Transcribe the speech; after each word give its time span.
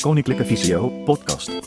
Koninklijke 0.00 0.44
Visio 0.44 0.88
podcast. 0.88 1.60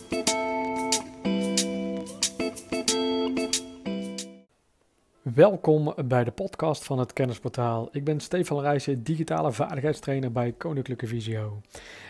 Welkom 5.22 5.94
bij 6.06 6.24
de 6.24 6.32
podcast 6.32 6.84
van 6.84 7.00
het 7.00 7.14
Kennisportaal. 7.14 7.90
Ik 7.92 8.04
ben 8.04 8.20
Stefan 8.20 8.62
Rijssen, 8.62 9.04
digitale 9.04 9.52
vaardigheidstrainer 9.52 10.32
bij 10.32 10.52
Koninklijke 10.52 11.08
Visio. 11.08 11.62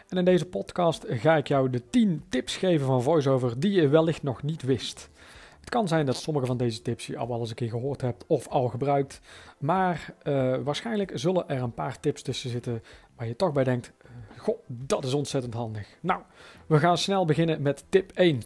En 0.09 0.17
in 0.17 0.25
deze 0.25 0.45
podcast 0.45 1.05
ga 1.07 1.35
ik 1.35 1.47
jou 1.47 1.69
de 1.69 1.89
10 1.89 2.23
tips 2.29 2.57
geven 2.57 2.85
van 2.85 3.03
VoiceOver 3.03 3.59
die 3.59 3.71
je 3.71 3.87
wellicht 3.87 4.23
nog 4.23 4.43
niet 4.43 4.61
wist. 4.61 5.09
Het 5.59 5.69
kan 5.69 5.87
zijn 5.87 6.05
dat 6.05 6.15
sommige 6.15 6.45
van 6.45 6.57
deze 6.57 6.81
tips 6.81 7.07
je 7.07 7.17
al 7.17 7.27
wel 7.27 7.39
eens 7.39 7.49
een 7.49 7.55
keer 7.55 7.69
gehoord 7.69 8.01
hebt 8.01 8.23
of 8.27 8.47
al 8.47 8.67
gebruikt. 8.67 9.21
Maar 9.57 10.13
uh, 10.23 10.55
waarschijnlijk 10.63 11.11
zullen 11.13 11.49
er 11.49 11.61
een 11.61 11.73
paar 11.73 11.99
tips 11.99 12.21
tussen 12.21 12.49
zitten 12.49 12.83
je 13.27 13.35
toch 13.35 13.51
bij 13.51 13.63
denkt: 13.63 13.91
uh, 14.05 14.39
Goh, 14.39 14.59
dat 14.67 15.05
is 15.05 15.13
ontzettend 15.13 15.53
handig. 15.53 15.97
Nou, 16.01 16.21
we 16.67 16.79
gaan 16.79 16.97
snel 16.97 17.25
beginnen 17.25 17.61
met 17.61 17.85
tip 17.89 18.11
1. 18.11 18.41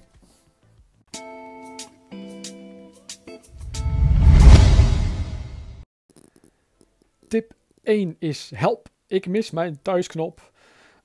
Tip 7.27 7.53
1 7.83 8.15
is 8.19 8.51
help, 8.55 8.89
ik 9.07 9.27
mis 9.27 9.51
mijn 9.51 9.81
thuisknop. 9.81 10.51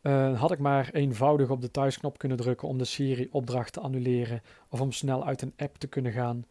Uh, 0.02 0.41
had 0.41 0.50
ik 0.50 0.58
maar 0.58 0.91
eenvoudig 0.92 1.50
op 1.50 1.60
de 1.60 1.70
thuisknop 1.70 2.18
kunnen 2.18 2.36
drukken 2.36 2.68
om 2.68 2.78
de 2.78 2.84
Siri-opdracht 2.84 3.72
te 3.72 3.80
annuleren 3.80 4.42
of 4.68 4.80
om 4.80 4.92
snel 4.92 5.27
uit 5.27 5.42
een 5.42 5.52
app 5.56 5.78
te 5.78 5.86
kunnen 5.86 6.12
gaan. 6.12 6.44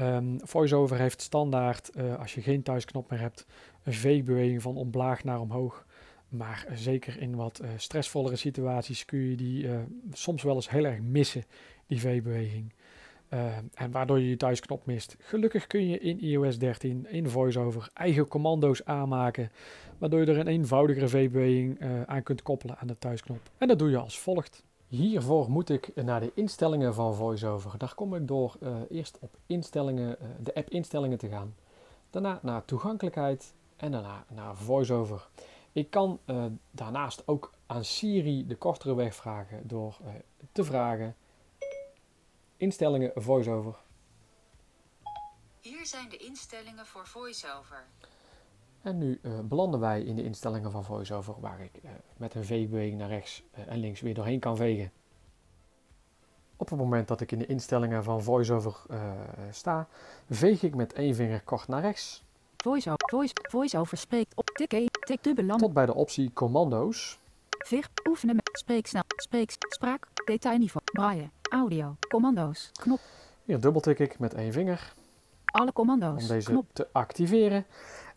Um, 0.00 0.38
VoiceOver 0.42 0.98
heeft 0.98 1.22
standaard, 1.22 1.90
uh, 1.96 2.18
als 2.18 2.34
je 2.34 2.40
geen 2.40 2.62
thuisknop 2.62 3.10
meer 3.10 3.20
hebt, 3.20 3.46
een 3.82 3.92
V-beweging 3.92 4.62
van 4.62 4.76
omlaag 4.76 5.24
naar 5.24 5.40
omhoog. 5.40 5.86
Maar 6.28 6.66
zeker 6.74 7.20
in 7.20 7.36
wat 7.36 7.60
stressvollere 7.76 8.36
situaties 8.36 9.04
kun 9.04 9.18
je 9.18 9.36
die 9.36 9.68
soms 10.12 10.42
wel 10.42 10.54
eens 10.54 10.70
heel 10.70 10.84
erg 10.84 11.00
missen, 11.00 11.44
die 11.86 12.00
V-beweging. 12.00 12.72
en 13.74 13.90
waardoor 13.90 14.18
je 14.20 14.28
je 14.28 14.36
thuisknop 14.36 14.86
mist. 14.86 15.16
Gelukkig 15.18 15.66
kun 15.66 15.88
je 15.88 15.98
in 15.98 16.20
iOS 16.20 16.58
13 16.58 17.06
in 17.10 17.28
VoiceOver 17.28 17.90
eigen 17.94 18.28
commando's 18.28 18.84
aanmaken 18.84 19.50
waardoor 19.98 20.20
je 20.20 20.26
er 20.26 20.38
een 20.38 20.46
eenvoudigere 20.46 21.08
V-beweging 21.08 21.80
aan 22.06 22.22
kunt 22.22 22.42
koppelen 22.42 22.78
aan 22.78 22.86
de 22.86 22.98
thuisknop. 22.98 23.40
En 23.58 23.68
dat 23.68 23.78
doe 23.78 23.90
je 23.90 23.98
als 23.98 24.18
volgt. 24.18 24.64
Hiervoor 24.88 25.50
moet 25.50 25.70
ik 25.70 25.90
naar 25.94 26.20
de 26.20 26.32
instellingen 26.34 26.94
van 26.94 27.14
VoiceOver. 27.14 27.78
Daar 27.78 27.94
kom 27.94 28.14
ik 28.14 28.28
door 28.28 28.56
eerst 28.90 29.18
op 29.20 29.36
instellingen, 29.46 30.16
de 30.42 30.54
app 30.54 30.70
instellingen 30.70 31.18
te 31.18 31.28
gaan. 31.28 31.54
Daarna 32.10 32.38
naar 32.42 32.64
toegankelijkheid 32.64 33.54
en 33.76 33.92
daarna 33.92 34.24
naar 34.34 34.56
VoiceOver. 34.56 35.28
Ik 35.78 35.90
kan 35.90 36.20
daarnaast 36.70 37.28
ook 37.28 37.52
aan 37.66 37.84
Siri 37.84 38.46
de 38.46 38.56
kortere 38.56 38.94
weg 38.94 39.14
vragen 39.14 39.68
door 39.68 39.96
te 40.52 40.64
vragen 40.64 41.16
instellingen 42.56 43.12
VoiceOver. 43.14 43.76
Hier 45.60 45.86
zijn 45.86 46.08
de 46.08 46.16
instellingen 46.16 46.86
voor 46.86 47.06
VoiceOver. 47.06 47.84
En 48.82 48.98
nu 48.98 49.18
uh, 49.22 49.38
belanden 49.40 49.80
wij 49.80 50.02
in 50.02 50.16
de 50.16 50.24
instellingen 50.24 50.70
van 50.70 50.84
VoiceOver, 50.84 51.40
waar 51.40 51.60
ik 51.60 51.80
met 52.16 52.34
een 52.34 52.44
veegbeweging 52.44 52.98
naar 52.98 53.08
rechts 53.08 53.42
en 53.50 53.78
links 53.78 54.00
weer 54.00 54.14
doorheen 54.14 54.40
kan 54.40 54.56
vegen. 54.56 54.92
Op 56.56 56.68
het 56.68 56.78
moment 56.78 57.08
dat 57.08 57.20
ik 57.20 57.32
in 57.32 57.38
de 57.38 57.46
instellingen 57.46 58.04
van 58.04 58.22
VoiceOver 58.22 58.76
sta, 59.50 59.88
veeg 60.30 60.62
ik 60.62 60.74
met 60.74 60.92
één 60.92 61.14
vinger 61.14 61.42
kort 61.42 61.68
naar 61.68 61.80
rechts. 61.80 62.26
VoiceOver, 62.62 63.08
voice, 63.10 63.32
voice 63.42 63.96
spreekt 63.96 64.34
op 64.36 64.46
tik 64.46 64.72
1, 64.72 64.86
tik 65.06 65.22
dubbel 65.22 65.56
Tot 65.56 65.72
bij 65.72 65.86
de 65.86 65.94
optie 65.94 66.32
commando's. 66.32 67.18
Veeg, 67.48 67.88
oefenen 68.08 68.34
met 68.34 68.48
spreek 68.52 68.86
snel, 68.86 69.02
spreek, 69.06 69.54
spraak, 69.58 70.06
detailniveau, 70.24 70.84
braille, 70.92 71.30
audio, 71.50 71.96
commando's, 72.08 72.70
knop. 72.72 73.00
Hier 73.44 73.60
dubbeltik 73.60 73.98
ik 73.98 74.18
met 74.18 74.34
één 74.34 74.52
vinger. 74.52 74.94
Alle 75.44 75.72
commando's, 75.72 76.22
Om 76.22 76.28
deze 76.28 76.50
knop. 76.50 76.66
te 76.72 76.88
activeren. 76.92 77.66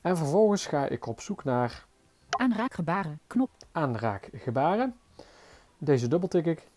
En 0.01 0.17
vervolgens 0.17 0.65
ga 0.65 0.87
ik 0.87 1.05
op 1.05 1.21
zoek 1.21 1.43
naar 1.43 1.85
aanraakgebaren, 2.29 3.19
knop. 3.27 3.49
Aanraakgebaren. 3.71 4.95
Deze 5.77 6.07
dubbeltik 6.07 6.45
ik. 6.45 6.67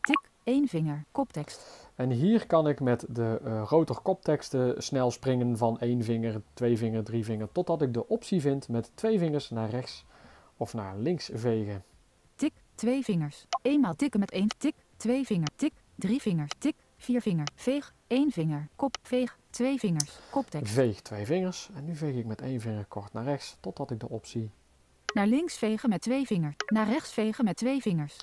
Tik, 0.00 0.20
één 0.44 0.68
vinger, 0.68 1.04
koptekst. 1.12 1.90
En 2.02 2.10
hier 2.10 2.46
kan 2.46 2.68
ik 2.68 2.80
met 2.80 3.04
de 3.08 3.40
uh, 3.44 3.62
rotor 3.66 4.00
kopteksten 4.00 4.82
snel 4.82 5.10
springen 5.10 5.56
van 5.56 5.80
één 5.80 6.04
vinger, 6.04 6.42
twee 6.54 6.78
vinger, 6.78 7.04
drie 7.04 7.24
vinger, 7.24 7.48
totdat 7.52 7.82
ik 7.82 7.94
de 7.94 8.08
optie 8.08 8.40
vind 8.40 8.68
met 8.68 8.90
twee 8.94 9.18
vingers 9.18 9.50
naar 9.50 9.70
rechts 9.70 10.04
of 10.56 10.74
naar 10.74 10.96
links 10.96 11.30
vegen. 11.34 11.84
Tik, 12.34 12.52
twee 12.74 13.04
vingers. 13.04 13.46
Eenmaal 13.62 13.94
tikken 13.94 14.20
met 14.20 14.30
één, 14.30 14.48
tik, 14.58 14.74
twee 14.96 15.26
vinger, 15.26 15.48
tik, 15.56 15.72
drie 15.94 16.20
vingers, 16.20 16.50
tik, 16.58 16.74
vier 16.96 17.20
vinger, 17.20 17.48
veeg, 17.54 17.94
één 18.06 18.30
vinger, 18.30 18.68
kop, 18.76 18.96
veeg, 19.02 19.38
twee 19.50 19.78
vingers, 19.78 20.18
koptekst. 20.30 20.72
Veeg 20.72 21.00
twee 21.00 21.26
vingers 21.26 21.70
en 21.74 21.84
nu 21.84 21.96
veeg 21.96 22.14
ik 22.14 22.26
met 22.26 22.40
één 22.40 22.60
vinger 22.60 22.84
kort 22.84 23.12
naar 23.12 23.24
rechts 23.24 23.56
totdat 23.60 23.90
ik 23.90 24.00
de 24.00 24.08
optie 24.08 24.50
naar 25.14 25.26
links 25.26 25.56
vegen 25.56 25.88
met 25.88 26.00
twee 26.00 26.26
vingers, 26.26 26.54
naar 26.66 26.88
rechts 26.88 27.12
vegen 27.12 27.44
met 27.44 27.56
twee 27.56 27.80
vingers. 27.80 28.16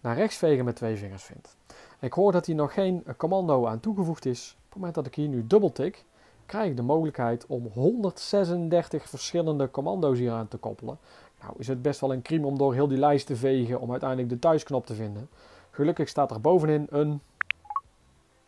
Naar 0.00 0.16
rechts 0.16 0.36
vegen 0.36 0.64
met 0.64 0.76
twee 0.76 0.96
vingers 0.96 1.22
vind. 1.22 1.56
Ik 2.00 2.12
hoor 2.12 2.32
dat 2.32 2.46
hier 2.46 2.54
nog 2.54 2.74
geen 2.74 3.04
commando 3.16 3.66
aan 3.66 3.80
toegevoegd 3.80 4.26
is. 4.26 4.56
Op 4.56 4.64
het 4.66 4.74
moment 4.74 4.94
dat 4.94 5.06
ik 5.06 5.14
hier 5.14 5.28
nu 5.28 5.46
dubbeltik, 5.46 6.04
krijg 6.46 6.70
ik 6.70 6.76
de 6.76 6.82
mogelijkheid 6.82 7.46
om 7.46 7.66
136 7.72 9.08
verschillende 9.08 9.70
commando's 9.70 10.18
hier 10.18 10.32
aan 10.32 10.48
te 10.48 10.56
koppelen. 10.56 10.98
Nou 11.40 11.54
is 11.58 11.68
het 11.68 11.82
best 11.82 12.00
wel 12.00 12.12
een 12.12 12.22
crime 12.22 12.46
om 12.46 12.58
door 12.58 12.74
heel 12.74 12.88
die 12.88 12.98
lijst 12.98 13.26
te 13.26 13.36
vegen 13.36 13.80
om 13.80 13.90
uiteindelijk 13.90 14.28
de 14.28 14.38
thuisknop 14.38 14.86
te 14.86 14.94
vinden. 14.94 15.28
Gelukkig 15.70 16.08
staat 16.08 16.30
er 16.30 16.40
bovenin 16.40 16.86
een 16.90 17.20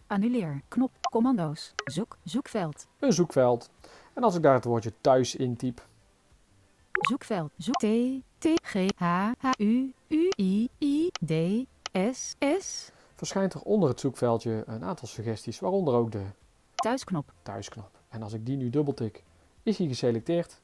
Annuleer, 0.06 0.62
knop, 0.68 0.90
commando's, 1.10 1.74
zoek, 1.84 2.16
zoekveld. 2.24 2.86
Een 2.98 3.12
zoekveld. 3.12 3.70
En 4.12 4.22
als 4.22 4.34
ik 4.34 4.42
daar 4.42 4.54
het 4.54 4.64
woordje 4.64 4.92
thuis 5.00 5.36
intyp. 5.36 5.86
Zoekveld, 6.92 7.50
zoek. 7.56 7.74
T, 7.74 7.86
T, 8.38 8.46
G, 8.62 8.74
H, 8.96 9.30
H, 9.38 9.50
U, 9.58 9.92
U, 10.08 10.30
I, 10.36 10.68
I, 10.78 11.10
D, 11.26 11.32
S, 11.92 12.34
S. 12.58 12.92
Verschijnt 13.22 13.54
er 13.54 13.60
onder 13.60 13.88
het 13.88 14.00
zoekveldje 14.00 14.62
een 14.66 14.84
aantal 14.84 15.08
suggesties, 15.08 15.60
waaronder 15.60 15.94
ook 15.94 16.12
de 16.12 16.24
thuisknop. 16.74 17.32
thuisknop. 17.42 17.90
En 18.08 18.22
als 18.22 18.32
ik 18.32 18.46
die 18.46 18.56
nu 18.56 18.70
dubbeltik, 18.70 19.22
is 19.62 19.78
hij 19.78 19.86
geselecteerd. 19.86 20.60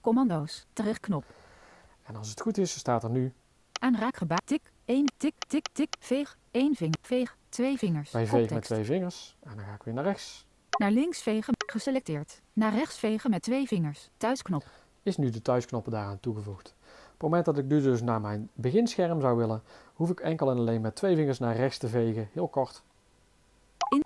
Commando's, 0.00 0.66
terugknop. 0.72 1.24
En 2.02 2.16
als 2.16 2.28
het 2.28 2.40
goed 2.40 2.58
is, 2.58 2.78
staat 2.78 3.04
er 3.04 3.10
nu 3.10 3.32
aanraakgebaar, 3.80 4.40
tik, 4.44 4.60
1, 4.84 5.12
tik, 5.16 5.34
tik, 5.48 5.68
tik, 5.72 5.96
veeg, 5.98 6.36
1 6.50 6.74
vinger, 6.74 6.98
veeg, 7.02 7.36
twee 7.48 7.78
vingers. 7.78 8.10
Wij 8.10 8.26
vegen 8.26 8.54
met 8.54 8.64
twee 8.64 8.84
vingers 8.84 9.36
en 9.42 9.56
dan 9.56 9.64
ga 9.64 9.74
ik 9.74 9.82
weer 9.82 9.94
naar 9.94 10.04
rechts. 10.04 10.46
Naar 10.78 10.90
links 10.90 11.22
vegen, 11.22 11.54
geselecteerd. 11.66 12.40
Naar 12.52 12.74
rechts 12.74 12.98
vegen 12.98 13.30
met 13.30 13.42
twee 13.42 13.66
vingers, 13.66 14.10
thuisknop. 14.16 14.64
Is 15.02 15.16
nu 15.16 15.30
de 15.30 15.42
thuisknop 15.42 15.90
daaraan 15.90 16.20
toegevoegd. 16.20 16.74
Op 17.16 17.22
het 17.22 17.30
moment 17.30 17.44
dat 17.44 17.58
ik 17.58 17.64
nu 17.64 17.82
dus 17.82 18.02
naar 18.02 18.20
mijn 18.20 18.50
beginscherm 18.54 19.20
zou 19.20 19.36
willen, 19.36 19.62
hoef 19.96 20.10
ik 20.10 20.20
enkel 20.20 20.50
en 20.50 20.56
alleen 20.56 20.80
met 20.80 20.94
twee 20.94 21.16
vingers 21.16 21.38
naar 21.38 21.56
rechts 21.56 21.78
te 21.78 21.88
vegen, 21.88 22.28
heel 22.32 22.48
kort. 22.48 22.82
In. 23.88 24.02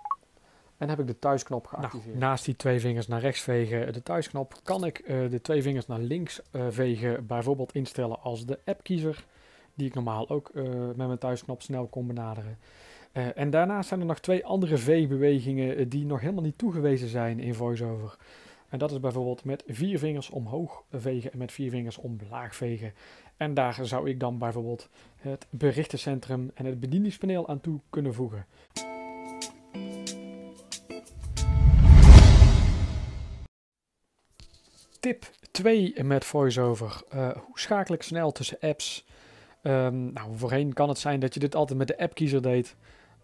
En 0.77 0.89
heb 0.89 0.99
ik 0.99 1.07
de 1.07 1.19
thuisknop 1.19 1.67
geactiveerd. 1.67 2.05
Nou, 2.05 2.17
naast 2.17 2.45
die 2.45 2.55
twee 2.55 2.79
vingers 2.79 3.07
naar 3.07 3.19
rechts 3.19 3.41
vegen, 3.41 3.93
de 3.93 4.03
thuisknop, 4.03 4.59
kan 4.63 4.85
ik 4.85 4.99
uh, 4.99 5.29
de 5.29 5.41
twee 5.41 5.61
vingers 5.61 5.87
naar 5.87 5.99
links 5.99 6.41
uh, 6.51 6.65
vegen 6.69 7.25
bijvoorbeeld 7.25 7.75
instellen 7.75 8.21
als 8.21 8.45
de 8.45 8.59
appkiezer, 8.65 9.25
die 9.73 9.87
ik 9.87 9.93
normaal 9.93 10.29
ook 10.29 10.49
uh, 10.53 10.63
met 10.85 11.07
mijn 11.07 11.17
thuisknop 11.17 11.61
snel 11.61 11.87
kon 11.87 12.07
benaderen. 12.07 12.57
Uh, 13.13 13.37
en 13.37 13.49
daarnaast 13.49 13.87
zijn 13.87 13.99
er 13.99 14.05
nog 14.05 14.19
twee 14.19 14.45
andere 14.45 14.77
V-bewegingen 14.77 15.89
die 15.89 16.05
nog 16.05 16.19
helemaal 16.19 16.43
niet 16.43 16.57
toegewezen 16.57 17.07
zijn 17.07 17.39
in 17.39 17.55
VoiceOver. 17.55 18.17
En 18.69 18.79
dat 18.79 18.91
is 18.91 18.99
bijvoorbeeld 18.99 19.43
met 19.43 19.63
vier 19.67 19.99
vingers 19.99 20.29
omhoog 20.29 20.83
vegen 20.91 21.31
en 21.31 21.37
met 21.37 21.51
vier 21.51 21.69
vingers 21.69 21.97
omlaag 21.97 22.55
vegen. 22.55 22.93
En 23.41 23.53
daar 23.53 23.77
zou 23.81 24.09
ik 24.09 24.19
dan 24.19 24.37
bijvoorbeeld 24.37 24.89
het 25.15 25.47
berichtencentrum 25.49 26.51
en 26.53 26.65
het 26.65 26.79
bedieningspaneel 26.79 27.47
aan 27.47 27.61
toe 27.61 27.79
kunnen 27.89 28.13
voegen. 28.13 28.45
Tip 34.99 35.29
2 35.51 36.03
met 36.03 36.25
VoiceOver. 36.25 37.01
Uh, 37.13 37.31
hoe 37.31 37.59
schakel 37.59 37.95
ik 37.95 38.03
snel 38.03 38.31
tussen 38.31 38.57
apps? 38.59 39.05
Um, 39.63 40.13
nou, 40.13 40.37
voorheen 40.37 40.73
kan 40.73 40.89
het 40.89 40.97
zijn 40.97 41.19
dat 41.19 41.33
je 41.33 41.39
dit 41.39 41.55
altijd 41.55 41.77
met 41.77 41.87
de 41.87 41.97
appkiezer 41.97 42.41
deed. 42.41 42.75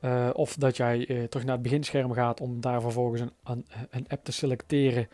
Uh, 0.02 0.30
of 0.34 0.56
dat 0.56 0.78
jij 0.78 0.98
uh, 0.98 1.24
terug 1.24 1.46
naar 1.46 1.56
het 1.56 1.64
beginscherm 1.64 2.14
gaat 2.14 2.42
om 2.42 2.62
daar 2.62 2.82
vervolgens 2.82 3.22
een, 3.22 3.66
een 3.90 4.06
app 4.08 4.24
te 4.24 4.32
selecteren 4.32 5.08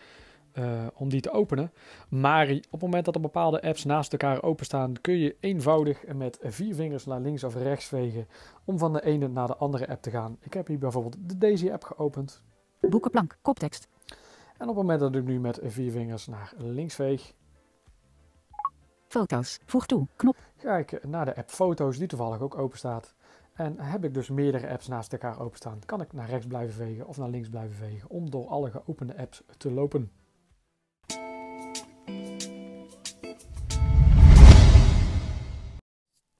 uh, 0.54 0.88
om 0.94 1.10
die 1.10 1.22
te 1.22 1.32
openen. 1.32 1.72
Maar 2.10 2.50
op 2.50 2.72
het 2.72 2.82
moment 2.82 3.06
dat 3.06 3.16
er 3.16 3.22
bepaalde 3.22 3.62
apps 3.62 3.84
naast 3.84 4.12
elkaar 4.12 4.44
openstaan, 4.44 4.94
kun 5.02 5.18
je 5.18 5.36
eenvoudig 5.40 6.04
met 6.16 6.40
vier 6.42 6.76
vingers 6.76 7.06
naar 7.06 7.20
links 7.20 7.44
of 7.44 7.56
rechts 7.56 7.86
vegen 7.86 8.28
om 8.64 8.78
van 8.78 8.94
de 8.94 9.06
ene 9.06 9.28
naar 9.28 9.48
de 9.48 9.56
andere 9.56 9.88
app 9.88 10.02
te 10.02 10.10
gaan. 10.10 10.38
Ik 10.40 10.54
heb 10.54 10.68
hier 10.68 10.80
bijvoorbeeld 10.80 11.18
de 11.30 11.38
Daisy 11.38 11.72
app 11.72 11.84
geopend. 11.84 12.44
Boekenplank, 12.80 13.38
koptekst. 13.42 13.88
En 14.58 14.70
op 14.70 14.76
het 14.76 14.76
moment 14.76 15.00
dat 15.00 15.16
ik 15.16 15.24
nu 15.24 15.40
met 15.40 15.60
vier 15.64 15.92
vingers 15.92 16.28
naar 16.28 16.54
links 16.58 16.96
veeg, 16.96 17.34
Foto's. 19.08 19.60
Voeg 19.66 19.86
toe. 19.86 20.08
Knop. 20.16 20.38
Ga 20.58 20.78
ik 20.78 21.06
naar 21.06 21.26
de 21.26 21.36
app 21.36 21.50
Foto's, 21.50 21.98
die 21.98 22.08
toevallig 22.08 22.42
ook 22.42 22.58
open 22.58 22.78
staat. 22.78 23.16
En 23.54 23.80
heb 23.80 24.04
ik 24.04 24.14
dus 24.14 24.30
meerdere 24.30 24.70
apps 24.70 24.88
naast 24.88 25.14
elkaar 25.14 25.40
openstaan, 25.40 25.80
kan 25.86 26.02
ik 26.02 26.14
naar 26.14 26.30
rechts 26.30 26.48
blijven 26.48 26.74
vegen 26.74 27.08
of 27.08 27.18
naar 27.18 27.30
links 27.30 27.50
blijven 27.50 27.76
vegen 27.76 28.10
om 28.10 28.30
door 28.30 28.48
alle 28.48 28.72
geopende 28.72 29.18
apps 29.18 29.44
te 29.58 29.72
lopen. 29.72 30.12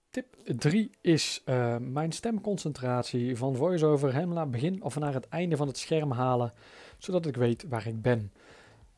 Tip 0.10 0.36
3 0.58 0.90
is 1.02 1.42
uh, 1.46 1.78
mijn 1.78 2.12
stemconcentratie 2.12 3.38
van 3.38 3.56
VoiceOver 3.56 4.14
hem 4.14 4.34
naar 4.34 4.50
begin 4.50 4.84
of 4.84 5.00
naar 5.00 5.14
het 5.14 5.28
einde 5.28 5.58
van 5.58 5.68
het 5.68 5.78
scherm 5.78 6.12
halen, 6.12 6.54
zodat 6.98 7.26
ik 7.26 7.36
weet 7.36 7.66
waar 7.70 7.88
ik 7.88 8.02
ben. 8.02 8.32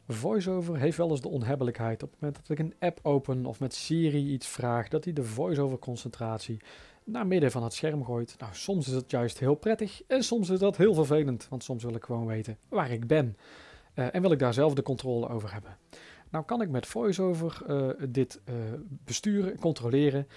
VoiceOver 0.08 0.78
heeft 0.78 0.98
wel 0.98 1.10
eens 1.10 1.22
de 1.22 1.28
onhebbelijkheid 1.28 2.04
op 2.04 2.12
het 2.12 2.22
moment 2.22 2.40
dat 2.42 2.58
ik 2.58 2.66
een 2.66 2.74
app 2.80 3.00
open 3.02 3.46
of 3.46 3.60
met 3.60 3.74
Siri 3.74 4.34
iets 4.34 4.48
vraag, 4.48 4.88
dat 4.88 5.04
hij 5.04 5.14
de 5.14 5.24
VoiceOver 5.24 5.80
concentratie 5.80 6.62
naar 7.04 7.28
midden 7.28 7.52
van 7.52 7.64
het 7.64 7.74
scherm 7.74 8.06
gooit. 8.06 8.36
Nou, 8.40 8.54
soms 8.56 8.88
is 8.88 8.94
het 8.94 9.12
juist 9.12 9.40
heel 9.40 9.56
prettig 9.56 10.02
en 10.08 10.24
soms 10.24 10.50
is 10.50 10.60
dat 10.60 10.78
heel 10.78 10.94
vervelend, 10.94 11.48
want 11.50 11.64
soms 11.64 11.84
wil 11.84 11.96
ik 11.96 12.04
gewoon 12.04 12.26
weten 12.26 12.58
waar 12.70 12.92
ik 12.92 13.08
ben 13.08 13.38
uh, 13.96 14.16
en 14.16 14.22
wil 14.22 14.32
ik 14.32 14.40
daar 14.40 14.54
zelf 14.54 14.74
de 14.74 14.82
controle 14.82 15.30
over 15.30 15.54
hebben. 15.54 15.78
Nou 16.36 16.48
kan 16.48 16.62
ik 16.62 16.70
met 16.70 16.86
VoiceOver 16.86 17.62
uh, 17.68 17.90
dit 18.10 18.42
uh, 18.50 18.56
besturen, 18.88 19.60
controleren, 19.60 20.28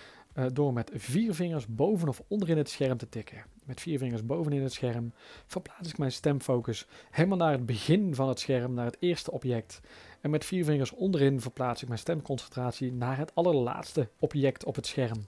door 0.52 0.72
met 0.72 0.90
vier 0.94 1.34
vingers 1.34 1.66
boven 1.66 2.08
of 2.08 2.22
onderin 2.28 2.56
het 2.56 2.68
scherm 2.68 2.98
te 2.98 3.08
tikken. 3.08 3.44
Met 3.64 3.80
vier 3.80 3.98
vingers 3.98 4.26
bovenin 4.26 4.62
het 4.62 4.72
scherm 4.72 5.12
verplaats 5.46 5.88
ik 5.88 5.98
mijn 5.98 6.12
stemfocus 6.12 6.86
helemaal 7.10 7.36
naar 7.36 7.52
het 7.52 7.66
begin 7.66 8.14
van 8.14 8.28
het 8.28 8.40
scherm, 8.40 8.74
naar 8.74 8.84
het 8.84 8.96
eerste 9.00 9.30
object. 9.30 9.80
En 10.20 10.30
met 10.30 10.44
vier 10.44 10.64
vingers 10.64 10.92
onderin 10.92 11.40
verplaats 11.40 11.82
ik 11.82 11.88
mijn 11.88 12.00
stemconcentratie 12.00 12.92
naar 12.92 13.18
het 13.18 13.34
allerlaatste 13.34 14.08
object 14.18 14.64
op 14.64 14.74
het 14.74 14.86
scherm. 14.86 15.26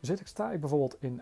Zit 0.00 0.20
ik, 0.20 0.26
sta 0.26 0.52
ik 0.52 0.60
bijvoorbeeld 0.60 0.96
in 1.00 1.20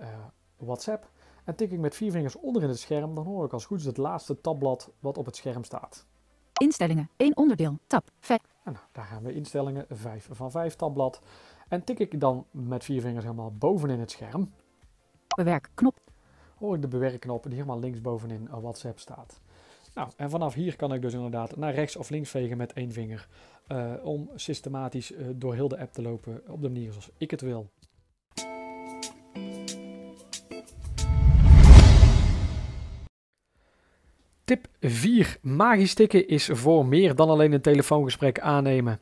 WhatsApp 0.56 1.10
en 1.44 1.54
tik 1.54 1.72
ik 1.72 1.78
met 1.78 1.94
vier 1.94 2.10
vingers 2.10 2.36
onderin 2.36 2.68
het 2.68 2.78
scherm, 2.78 3.14
dan 3.14 3.24
hoor 3.24 3.44
ik 3.44 3.52
als 3.52 3.64
goed 3.64 3.78
is 3.78 3.84
het 3.84 3.96
laatste 3.96 4.40
tabblad 4.40 4.90
wat 4.98 5.18
op 5.18 5.26
het 5.26 5.36
scherm 5.36 5.64
staat. 5.64 6.06
Instellingen, 6.52 7.10
één 7.16 7.36
onderdeel, 7.36 7.78
tab, 7.86 8.10
5. 8.20 8.51
En 8.64 8.72
nou, 8.72 8.84
daar 8.92 9.04
gaan 9.04 9.22
we 9.22 9.34
instellingen, 9.34 9.86
5 9.88 10.28
van 10.30 10.50
5 10.50 10.74
tabblad. 10.74 11.20
En 11.68 11.84
tik 11.84 11.98
ik 11.98 12.20
dan 12.20 12.46
met 12.50 12.84
vier 12.84 13.00
vingers 13.00 13.24
helemaal 13.24 13.52
bovenin 13.52 14.00
het 14.00 14.10
scherm. 14.10 14.52
Bewerk, 15.36 15.70
knop. 15.74 16.00
Hoor 16.56 16.74
ik 16.74 16.82
de 16.82 16.88
bewerkknop 16.88 17.42
die 17.42 17.52
helemaal 17.52 17.78
links 17.78 18.00
bovenin 18.00 18.48
WhatsApp 18.50 18.98
staat. 18.98 19.40
Nou, 19.94 20.10
en 20.16 20.30
vanaf 20.30 20.54
hier 20.54 20.76
kan 20.76 20.92
ik 20.92 21.02
dus 21.02 21.12
inderdaad 21.12 21.56
naar 21.56 21.74
rechts 21.74 21.96
of 21.96 22.10
links 22.10 22.30
vegen 22.30 22.56
met 22.56 22.72
één 22.72 22.92
vinger. 22.92 23.28
Uh, 23.68 23.92
om 24.02 24.30
systematisch 24.34 25.12
uh, 25.12 25.26
door 25.34 25.54
heel 25.54 25.68
de 25.68 25.78
app 25.78 25.92
te 25.92 26.02
lopen 26.02 26.42
op 26.48 26.62
de 26.62 26.68
manier 26.68 26.90
zoals 26.90 27.10
ik 27.16 27.30
het 27.30 27.40
wil. 27.40 27.70
Tip 34.44 34.66
4. 34.80 35.36
Magisch 35.40 35.94
tikken 35.94 36.28
is 36.28 36.48
voor 36.52 36.86
meer 36.86 37.14
dan 37.14 37.28
alleen 37.28 37.52
een 37.52 37.60
telefoongesprek 37.60 38.40
aannemen. 38.40 39.00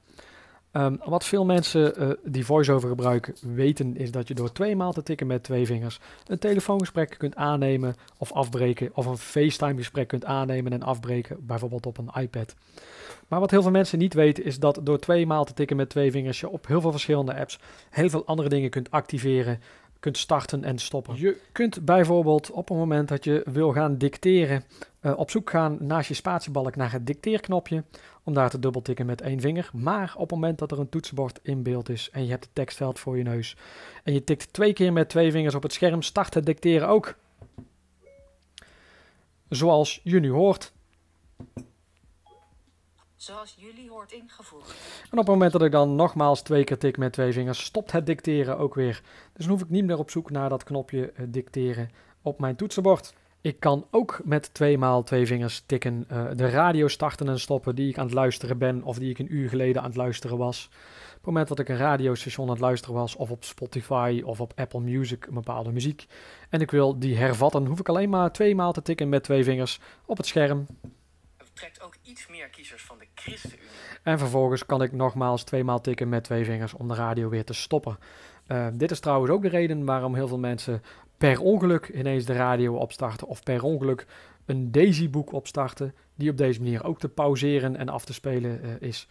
Um, 0.73 1.01
wat 1.05 1.25
veel 1.25 1.45
mensen 1.45 2.03
uh, 2.03 2.11
die 2.25 2.45
voiceover 2.45 2.89
gebruiken 2.89 3.35
weten 3.55 3.97
is 3.97 4.11
dat 4.11 4.29
je 4.29 4.35
door 4.35 4.53
twee 4.53 4.77
maal 4.77 4.93
te 4.93 5.03
tikken 5.03 5.27
met 5.27 5.43
twee 5.43 5.67
vingers 5.67 6.01
een 6.27 6.39
telefoongesprek 6.39 7.15
kunt 7.19 7.37
aannemen 7.37 7.95
of 8.19 8.33
afbreken 8.33 8.91
of 8.95 9.07
een 9.07 9.17
FaceTime 9.17 9.77
gesprek 9.77 10.09
kunt 10.09 10.25
aannemen 10.25 10.73
en 10.73 10.83
afbreken, 10.83 11.47
bijvoorbeeld 11.47 11.87
op 11.87 11.99
een 11.99 12.23
iPad. 12.23 12.55
Maar 13.29 13.41
wat 13.41 13.51
heel 13.51 13.63
veel 13.63 13.71
mensen 13.71 13.99
niet 13.99 14.15
weten 14.15 14.45
is 14.45 14.59
dat 14.59 14.81
door 14.83 14.99
twee 14.99 15.27
maal 15.27 15.45
te 15.45 15.55
tikken 15.55 15.77
met 15.77 15.89
twee 15.89 16.11
vingers 16.11 16.41
je 16.41 16.49
op 16.49 16.67
heel 16.67 16.81
veel 16.81 16.91
verschillende 16.91 17.35
apps 17.35 17.59
heel 17.91 18.11
veel 18.11 18.27
andere 18.27 18.49
dingen 18.49 18.71
kunt 18.71 18.91
activeren, 18.91 19.61
kunt 20.01 20.19
starten 20.19 20.65
en 20.65 20.79
stoppen. 20.79 21.21
Je 21.21 21.41
kunt 21.53 21.85
bijvoorbeeld 21.85 22.51
op 22.51 22.69
het 22.69 22.79
moment 22.79 23.09
dat 23.09 23.25
je 23.25 23.43
wil 23.45 23.73
gaan 23.73 23.99
dicteren 23.99 24.65
uh, 25.03 25.19
op 25.19 25.31
zoek 25.31 25.51
gaan 25.51 25.77
naast 25.81 26.09
je 26.09 26.15
spatiebalk 26.15 26.77
naar 26.77 26.93
het 26.93 27.07
dicteerknopje 27.07 27.85
om 28.25 28.35
daar 28.35 28.51
te 28.51 28.59
dubbeltikken 28.59 29.07
met 29.07 29.21
één 29.21 29.41
vinger. 29.41 29.71
Maar 29.73 30.13
op 30.15 30.21
het 30.21 30.31
moment 30.31 30.59
dat 30.59 30.73
er 30.73 30.79
een 30.79 30.89
toetsenbord 30.89 31.39
in 31.43 31.63
beeld 31.63 31.89
is 31.89 32.11
en 32.13 32.25
je 32.25 32.31
hebt 32.31 32.45
het 32.45 32.55
tekstveld 32.55 32.99
voor 32.99 33.17
je 33.17 33.23
neus 33.23 33.57
en 34.05 34.13
je 34.13 34.25
tikt 34.25 34.53
twee 34.53 34.73
keer 34.73 34.93
met 34.93 35.09
twee 35.09 35.31
vingers 35.31 35.55
op 35.55 35.63
het 35.63 35.73
scherm, 35.73 36.03
start 36.03 36.35
het 36.35 36.47
dicteren 36.47 36.89
ook. 36.89 37.15
Zoals 39.49 40.01
je 40.05 40.21
nu 40.21 40.31
hoort. 40.31 40.73
Zoals 43.21 43.55
jullie 43.59 43.91
hoort 43.91 44.13
ingevoerd. 44.13 44.75
En 45.03 45.11
op 45.11 45.19
het 45.19 45.27
moment 45.27 45.53
dat 45.53 45.63
ik 45.63 45.73
dan 45.73 45.95
nogmaals 45.95 46.43
twee 46.43 46.65
keer 46.65 46.79
tik 46.79 46.97
met 46.97 47.13
twee 47.13 47.33
vingers, 47.33 47.65
stopt 47.65 47.93
het 47.93 48.07
dicteren 48.07 48.59
ook 48.59 48.75
weer. 48.75 49.03
Dus 49.33 49.45
dan 49.45 49.55
hoef 49.55 49.63
ik 49.63 49.71
niet 49.71 49.85
meer 49.85 49.99
op 49.99 50.11
zoek 50.11 50.31
naar 50.31 50.49
dat 50.49 50.65
knopje 50.65 51.13
uh, 51.17 51.27
dicteren 51.29 51.91
op 52.23 52.41
mijn 52.41 52.57
toetsenbord. 52.57 53.15
Ik 53.41 53.61
kan 53.61 53.87
ook 53.91 54.21
met 54.25 54.55
twee 54.55 54.79
maal 54.79 55.03
twee 55.03 55.27
vingers 55.27 55.63
tikken 55.67 56.07
uh, 56.13 56.31
de 56.35 56.49
radio 56.49 56.89
starten 56.89 57.29
en 57.29 57.41
stoppen 57.41 57.75
die 57.75 57.89
ik 57.89 57.99
aan 57.99 58.05
het 58.05 58.15
luisteren 58.15 58.59
ben 58.59 58.83
of 58.83 58.99
die 58.99 59.11
ik 59.11 59.19
een 59.19 59.35
uur 59.35 59.49
geleden 59.49 59.83
aan 59.83 59.89
het 59.89 59.97
luisteren 59.97 60.39
was. 60.39 60.69
Op 61.09 61.17
het 61.17 61.25
moment 61.25 61.49
dat 61.49 61.59
ik 61.59 61.69
een 61.69 61.77
radiostation 61.77 62.47
aan 62.47 62.53
het 62.53 62.63
luisteren 62.63 62.95
was 62.95 63.17
of 63.17 63.31
op 63.31 63.45
Spotify 63.45 64.23
of 64.25 64.41
op 64.41 64.53
Apple 64.57 64.81
Music 64.81 65.27
een 65.27 65.35
bepaalde 65.35 65.73
muziek 65.73 66.07
en 66.51 66.61
ik 66.61 66.71
wil 66.71 66.99
die 66.99 67.17
hervatten, 67.17 67.67
hoef 67.67 67.81
ik 67.81 67.89
alleen 67.89 68.11
maar 68.11 68.33
twee 68.33 68.55
maal 68.55 68.73
te 68.73 68.83
tikken 68.83 69.09
met 69.09 69.23
twee 69.23 69.45
vingers 69.45 69.81
op 70.05 70.17
het 70.17 70.27
scherm. 70.27 70.67
Het 71.37 71.57
trekt 71.57 71.83
ook 71.83 71.97
iets 72.03 72.27
meer 72.29 72.49
kiezers 72.49 72.83
van 72.83 72.99
de 72.99 73.07
En 74.03 74.19
vervolgens 74.19 74.67
kan 74.67 74.83
ik 74.83 74.93
nogmaals 74.93 75.45
twee 75.45 75.65
maal 75.65 75.81
tikken 75.81 76.09
met 76.09 76.25
twee 76.25 76.45
vingers 76.45 76.75
om 76.75 76.89
de 76.89 76.95
radio 76.95 77.29
weer 77.29 77.45
te 77.45 77.53
stoppen. 77.53 77.99
Uh, 78.49 78.67
dit 78.73 78.91
is 78.91 79.01
trouwens 79.01 79.33
ook 79.33 79.43
de 79.43 79.49
reden 79.49 79.85
waarom 79.85 80.15
heel 80.15 80.29
veel 80.29 80.39
mensen 80.39 80.83
per 81.19 81.41
ongeluk 81.41 81.89
ineens 81.89 82.25
de 82.25 82.33
radio 82.33 82.75
opstarten 82.77 83.27
of 83.27 83.43
per 83.43 83.63
ongeluk 83.63 84.07
een 84.47 84.73
Daisy-boek 84.73 85.33
opstarten, 85.33 85.95
die 86.15 86.31
op 86.31 86.37
deze 86.37 86.61
manier 86.63 86.85
ook 86.85 86.99
te 86.99 87.09
pauzeren 87.09 87.77
en 87.77 87.89
af 87.89 88.05
te 88.05 88.13
spelen 88.13 88.61
uh, 88.65 88.71
is 88.81 89.09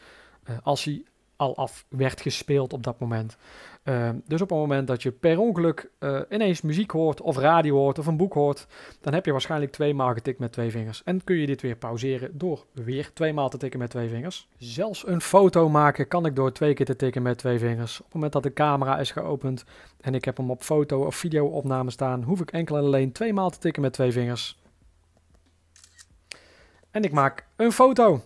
uh, 0.49 0.57
als 0.63 0.83
hij 0.83 1.03
al 1.39 1.55
af 1.55 1.85
werd 1.89 2.21
gespeeld 2.21 2.73
op 2.73 2.83
dat 2.83 2.99
moment. 2.99 3.37
Uh, 3.83 4.09
dus 4.25 4.41
op 4.41 4.49
het 4.49 4.57
moment 4.57 4.87
dat 4.87 5.03
je 5.03 5.11
per 5.11 5.39
ongeluk 5.39 5.89
uh, 5.99 6.19
ineens 6.29 6.61
muziek 6.61 6.91
hoort 6.91 7.21
of 7.21 7.37
radio 7.37 7.75
hoort 7.75 7.99
of 7.99 8.07
een 8.07 8.17
boek 8.17 8.33
hoort, 8.33 8.67
dan 9.01 9.13
heb 9.13 9.25
je 9.25 9.31
waarschijnlijk 9.31 9.71
twee 9.71 9.93
maal 9.93 10.13
getikt 10.13 10.39
met 10.39 10.51
twee 10.51 10.71
vingers. 10.71 11.03
En 11.03 11.23
kun 11.23 11.35
je 11.35 11.45
dit 11.45 11.61
weer 11.61 11.75
pauzeren 11.75 12.37
door 12.37 12.65
weer 12.73 13.13
twee 13.13 13.33
maal 13.33 13.49
te 13.49 13.57
tikken 13.57 13.79
met 13.79 13.89
twee 13.89 14.09
vingers. 14.09 14.47
Zelfs 14.57 15.07
een 15.07 15.21
foto 15.21 15.69
maken 15.69 16.07
kan 16.07 16.25
ik 16.25 16.35
door 16.35 16.51
twee 16.51 16.73
keer 16.73 16.85
te 16.85 16.95
tikken 16.95 17.21
met 17.21 17.37
twee 17.37 17.59
vingers. 17.59 17.97
Op 17.99 18.05
het 18.05 18.13
moment 18.13 18.33
dat 18.33 18.43
de 18.43 18.53
camera 18.53 18.99
is 18.99 19.11
geopend 19.11 19.65
en 20.01 20.15
ik 20.15 20.25
heb 20.25 20.37
hem 20.37 20.51
op 20.51 20.63
foto 20.63 21.05
of 21.05 21.15
video 21.15 21.45
opname 21.45 21.91
staan, 21.91 22.23
hoef 22.23 22.41
ik 22.41 22.51
enkel 22.51 22.77
en 22.77 22.83
alleen 22.83 23.11
twee 23.11 23.33
maal 23.33 23.49
te 23.49 23.59
tikken 23.59 23.81
met 23.81 23.93
twee 23.93 24.11
vingers. 24.11 24.59
En 26.91 27.03
ik 27.03 27.11
maak 27.11 27.45
een 27.55 27.71
foto. 27.71 28.21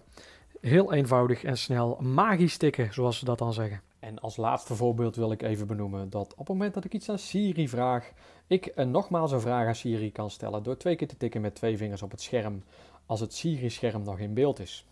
Heel 0.64 0.94
eenvoudig 0.94 1.44
en 1.44 1.58
snel 1.58 1.98
magisch 2.02 2.58
tikken, 2.58 2.94
zoals 2.94 3.18
ze 3.18 3.26
dat 3.26 3.38
dan 3.38 3.54
zeggen. 3.54 3.82
En 4.00 4.20
als 4.20 4.38
laatste 4.38 4.76
voorbeeld 4.76 5.16
wil 5.16 5.32
ik 5.32 5.42
even 5.42 5.68
benoemen 5.68 6.10
dat 6.10 6.32
op 6.32 6.38
het 6.38 6.48
moment 6.48 6.74
dat 6.74 6.86
ik 6.86 6.94
iets 6.94 7.10
aan 7.10 7.20
Siri 7.20 7.70
vraag, 7.70 8.12
ik 8.48 8.72
uh, 8.76 8.86
nogmaals 8.86 9.32
een 9.32 9.42
vraag 9.42 9.68
aan 9.68 9.76
Siri 9.76 10.12
kan 10.12 10.30
stellen 10.30 10.64
door 10.64 10.78
twee 10.78 10.96
keer 10.96 11.08
te 11.08 11.18
tikken 11.18 11.42
met 11.42 11.56
twee 11.56 11.78
vingers 11.78 12.02
op 12.02 12.12
het 12.12 12.22
scherm, 12.22 12.64
als 13.06 13.20
het 13.20 13.34
Siri-scherm 13.34 14.04
nog 14.04 14.20
in 14.20 14.34
beeld 14.34 14.60
is. 14.60 14.86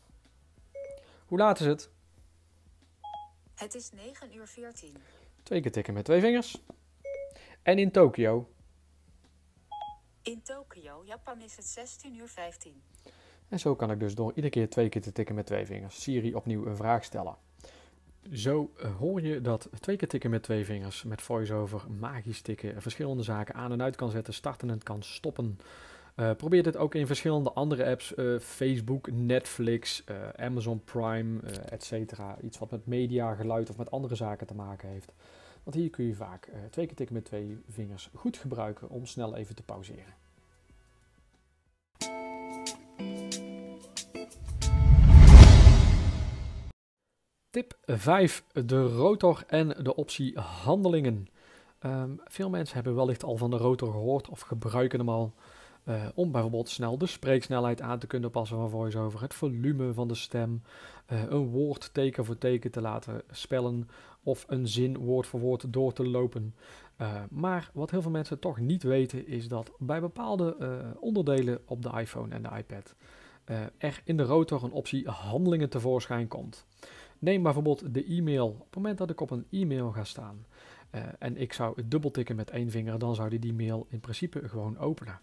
Hoe 1.26 1.38
laat 1.38 1.60
is 1.60 1.66
het? 1.66 1.90
Het 3.56 3.76
is 3.76 3.92
9 3.92 4.36
uur 4.36 4.48
14. 4.48 4.96
Twee 5.44 5.62
keer 5.62 5.72
tikken 5.72 5.94
met 5.94 6.06
twee 6.06 6.20
vingers. 6.20 6.62
En 7.62 7.80
in 7.80 7.92
Tokio? 7.92 8.50
In 10.22 10.42
Tokio, 10.42 11.04
Japan, 11.06 11.42
is 11.42 11.56
het 11.56 11.66
16 11.66 12.16
uur 12.16 12.28
15. 12.28 12.82
En 13.52 13.60
zo 13.60 13.76
kan 13.76 13.92
ik 13.92 14.00
dus 14.00 14.16
door 14.16 14.30
iedere 14.30 14.50
keer 14.50 14.70
twee 14.70 14.90
keer 14.90 15.02
te 15.02 15.12
tikken 15.12 15.36
met 15.36 15.46
twee 15.46 15.66
vingers 15.66 16.02
Siri 16.02 16.36
opnieuw 16.36 16.66
een 16.66 16.76
vraag 16.76 17.04
stellen. 17.04 17.36
Zo 18.34 18.72
uh, 18.78 18.96
hoor 18.96 19.22
je 19.22 19.42
dat 19.42 19.70
twee 19.80 19.96
keer 19.96 20.08
tikken 20.08 20.30
met 20.30 20.44
twee 20.44 20.66
vingers 20.66 21.04
met 21.04 21.22
voiceover, 21.22 21.86
magisch 22.00 22.42
tikken, 22.42 22.82
verschillende 22.82 23.24
zaken 23.24 23.56
aan 23.56 23.72
en 23.72 23.82
uit 23.82 23.96
kan 23.96 24.10
zetten, 24.10 24.34
starten 24.34 24.70
en 24.70 24.84
kan 24.84 25.04
stoppen. 25.04 25.60
Uh, 26.16 26.32
probeer 26.36 26.64
dit 26.64 26.78
ook 26.78 26.96
in 26.96 27.08
verschillende 27.08 27.52
andere 27.52 27.86
apps, 27.86 28.14
uh, 28.16 28.40
Facebook, 28.40 29.12
Netflix, 29.12 30.04
Amazon 30.36 30.84
Prime, 30.84 31.42
etc. 31.70 31.94
Iets 32.42 32.58
wat 32.58 32.72
met 32.72 32.86
media, 32.86 33.34
geluid 33.36 33.70
of 33.70 33.78
met 33.78 33.92
andere 33.92 34.16
zaken 34.16 34.48
te 34.48 34.56
maken 34.56 34.90
heeft. 34.90 35.14
Want 35.64 35.76
hier 35.76 35.90
kun 35.90 36.06
je 36.06 36.16
vaak 36.16 36.50
twee 36.70 36.86
keer 36.86 36.96
tikken 36.96 37.16
met 37.16 37.26
twee 37.26 37.58
vingers 37.70 38.10
goed 38.14 38.38
gebruiken 38.38 38.90
om 38.90 39.06
snel 39.06 39.36
even 39.36 39.56
te 39.56 39.64
pauzeren. 39.64 40.14
Tip 47.52 47.78
5. 47.86 48.44
De 48.66 48.84
rotor 48.84 49.44
en 49.48 49.68
de 49.68 49.96
optie 49.96 50.40
handelingen. 50.40 51.28
Um, 51.86 52.20
veel 52.26 52.50
mensen 52.50 52.76
hebben 52.76 52.96
wellicht 52.96 53.24
al 53.24 53.38
van 53.38 53.50
de 53.50 53.58
rotor 53.58 53.92
gehoord 53.92 54.30
of 54.30 54.40
gebruiken 54.40 55.00
hem 55.00 55.10
al. 55.10 55.34
Uh, 55.86 56.06
om 56.16 56.32
bijvoorbeeld 56.32 56.70
snel 56.70 56.98
de 56.98 57.06
spreeksnelheid 57.06 57.82
aan 57.82 58.00
te 58.00 58.08
kunnen 58.08 58.32
passen 58.32 58.58
van 58.58 58.70
VoiceOver, 58.70 59.22
het 59.22 59.34
volume 59.34 59.94
van 59.94 60.08
de 60.08 60.16
stem, 60.16 60.62
uh, 61.12 61.24
een 61.30 61.50
woord 61.50 61.94
teken 61.94 62.26
voor 62.26 62.38
teken 62.38 62.72
te 62.72 62.82
laten 62.82 63.22
spellen 63.32 63.90
of 64.24 64.46
een 64.48 64.68
zin 64.68 64.98
woord 64.98 65.28
voor 65.28 65.40
woord 65.40 65.74
door 65.74 65.94
te 65.94 66.08
lopen. 66.08 66.56
Uh, 67.02 67.22
maar 67.30 67.70
wat 67.74 67.92
heel 67.92 68.02
veel 68.02 68.12
mensen 68.12 68.40
toch 68.40 68.60
niet 68.60 68.84
weten 68.84 69.28
is 69.28 69.48
dat 69.48 69.72
bij 69.80 70.00
bepaalde 70.00 70.56
onderdelen 71.00 71.60
op 71.66 71.82
de 71.82 71.92
iPhone 72.00 72.36
en 72.36 72.44
de 72.44 72.50
iPad 72.58 72.96
er 73.78 74.02
in 74.04 74.18
de 74.18 74.24
rotor 74.24 74.64
een 74.64 74.72
optie 74.72 75.10
handelingen 75.10 75.70
tevoorschijn 75.70 76.28
komt. 76.28 76.66
Neem 77.22 77.44
bijvoorbeeld 77.44 77.94
de 77.94 78.06
e-mail. 78.06 78.48
Op 78.48 78.66
het 78.66 78.76
moment 78.76 78.98
dat 78.98 79.10
ik 79.10 79.22
op 79.22 79.32
een 79.32 79.46
e-mail 79.50 79.92
ga 79.92 80.04
staan 80.04 80.46
en 81.20 81.38
ik 81.38 81.54
zou 81.54 81.74
het 81.76 81.92
dubbeltikken 81.92 82.36
met 82.36 82.50
één 82.50 82.70
vinger, 82.72 83.00
dan 83.00 83.16
zou 83.16 83.30
die 83.30 83.40
die 83.40 83.54
mail 83.54 83.86
in 83.90 84.00
principe 84.00 84.50
gewoon 84.50 84.78
openen 84.78 85.20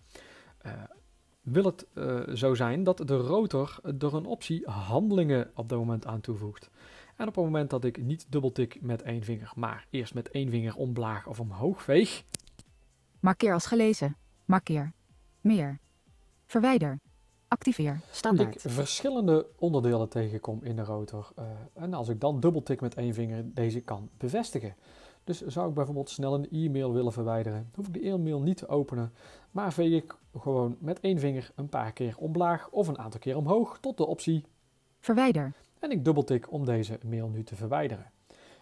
wil 1.52 1.64
het 1.64 1.86
uh, 1.94 2.20
zo 2.34 2.54
zijn 2.54 2.84
dat 2.84 2.98
de 3.08 3.16
rotor 3.16 3.78
er 3.82 4.14
een 4.14 4.26
optie 4.26 4.66
handelingen 4.70 5.50
op 5.54 5.68
dat 5.68 5.78
moment 5.78 6.06
aan 6.06 6.20
toevoegt. 6.20 6.70
En 7.16 7.28
op 7.28 7.34
het 7.34 7.44
moment 7.44 7.70
dat 7.70 7.84
ik 7.84 8.02
niet 8.02 8.26
dubbeltik 8.28 8.82
met 8.82 9.02
één 9.02 9.22
vinger, 9.22 9.52
maar 9.56 9.86
eerst 9.90 10.14
met 10.14 10.30
één 10.30 10.50
vinger 10.50 10.74
omlaag 10.76 11.26
of 11.26 11.40
omhoog 11.40 11.82
veeg. 11.82 12.22
Markeer 13.20 13.52
als 13.52 13.66
gelezen. 13.66 14.16
Markeer. 14.44 14.92
Meer. 15.40 15.78
Verwijder. 16.46 16.98
Activeer. 17.48 18.00
Standaard. 18.10 18.64
Ik 18.64 18.70
verschillende 18.70 19.46
onderdelen 19.58 20.08
tegenkom 20.08 20.60
in 20.62 20.76
de 20.76 20.84
rotor. 20.84 21.30
Uh, 21.38 21.44
en 21.74 21.94
als 21.94 22.08
ik 22.08 22.20
dan 22.20 22.40
dubbeltik 22.40 22.80
met 22.80 22.94
één 22.94 23.14
vinger 23.14 23.54
deze 23.54 23.80
kan 23.80 24.08
bevestigen. 24.16 24.74
Dus 25.24 25.46
zou 25.46 25.68
ik 25.68 25.74
bijvoorbeeld 25.74 26.10
snel 26.10 26.34
een 26.34 26.50
e-mail 26.50 26.92
willen 26.92 27.12
verwijderen, 27.12 27.70
hoef 27.74 27.86
ik 27.86 27.92
de 27.92 28.00
e-mail 28.00 28.40
niet 28.40 28.56
te 28.56 28.68
openen, 28.68 29.12
maar 29.50 29.72
veeg 29.72 30.02
ik 30.02 30.16
gewoon 30.38 30.76
met 30.78 31.00
één 31.00 31.18
vinger 31.18 31.50
een 31.54 31.68
paar 31.68 31.92
keer 31.92 32.14
omlaag 32.18 32.68
of 32.70 32.88
een 32.88 32.98
aantal 32.98 33.20
keer 33.20 33.36
omhoog 33.36 33.78
tot 33.80 33.96
de 33.96 34.06
optie 34.06 34.44
Verwijder. 35.00 35.52
En 35.78 35.90
ik 35.90 36.04
dubbeltik 36.04 36.52
om 36.52 36.64
deze 36.64 36.98
mail 37.04 37.28
nu 37.28 37.42
te 37.42 37.56
verwijderen. 37.56 38.10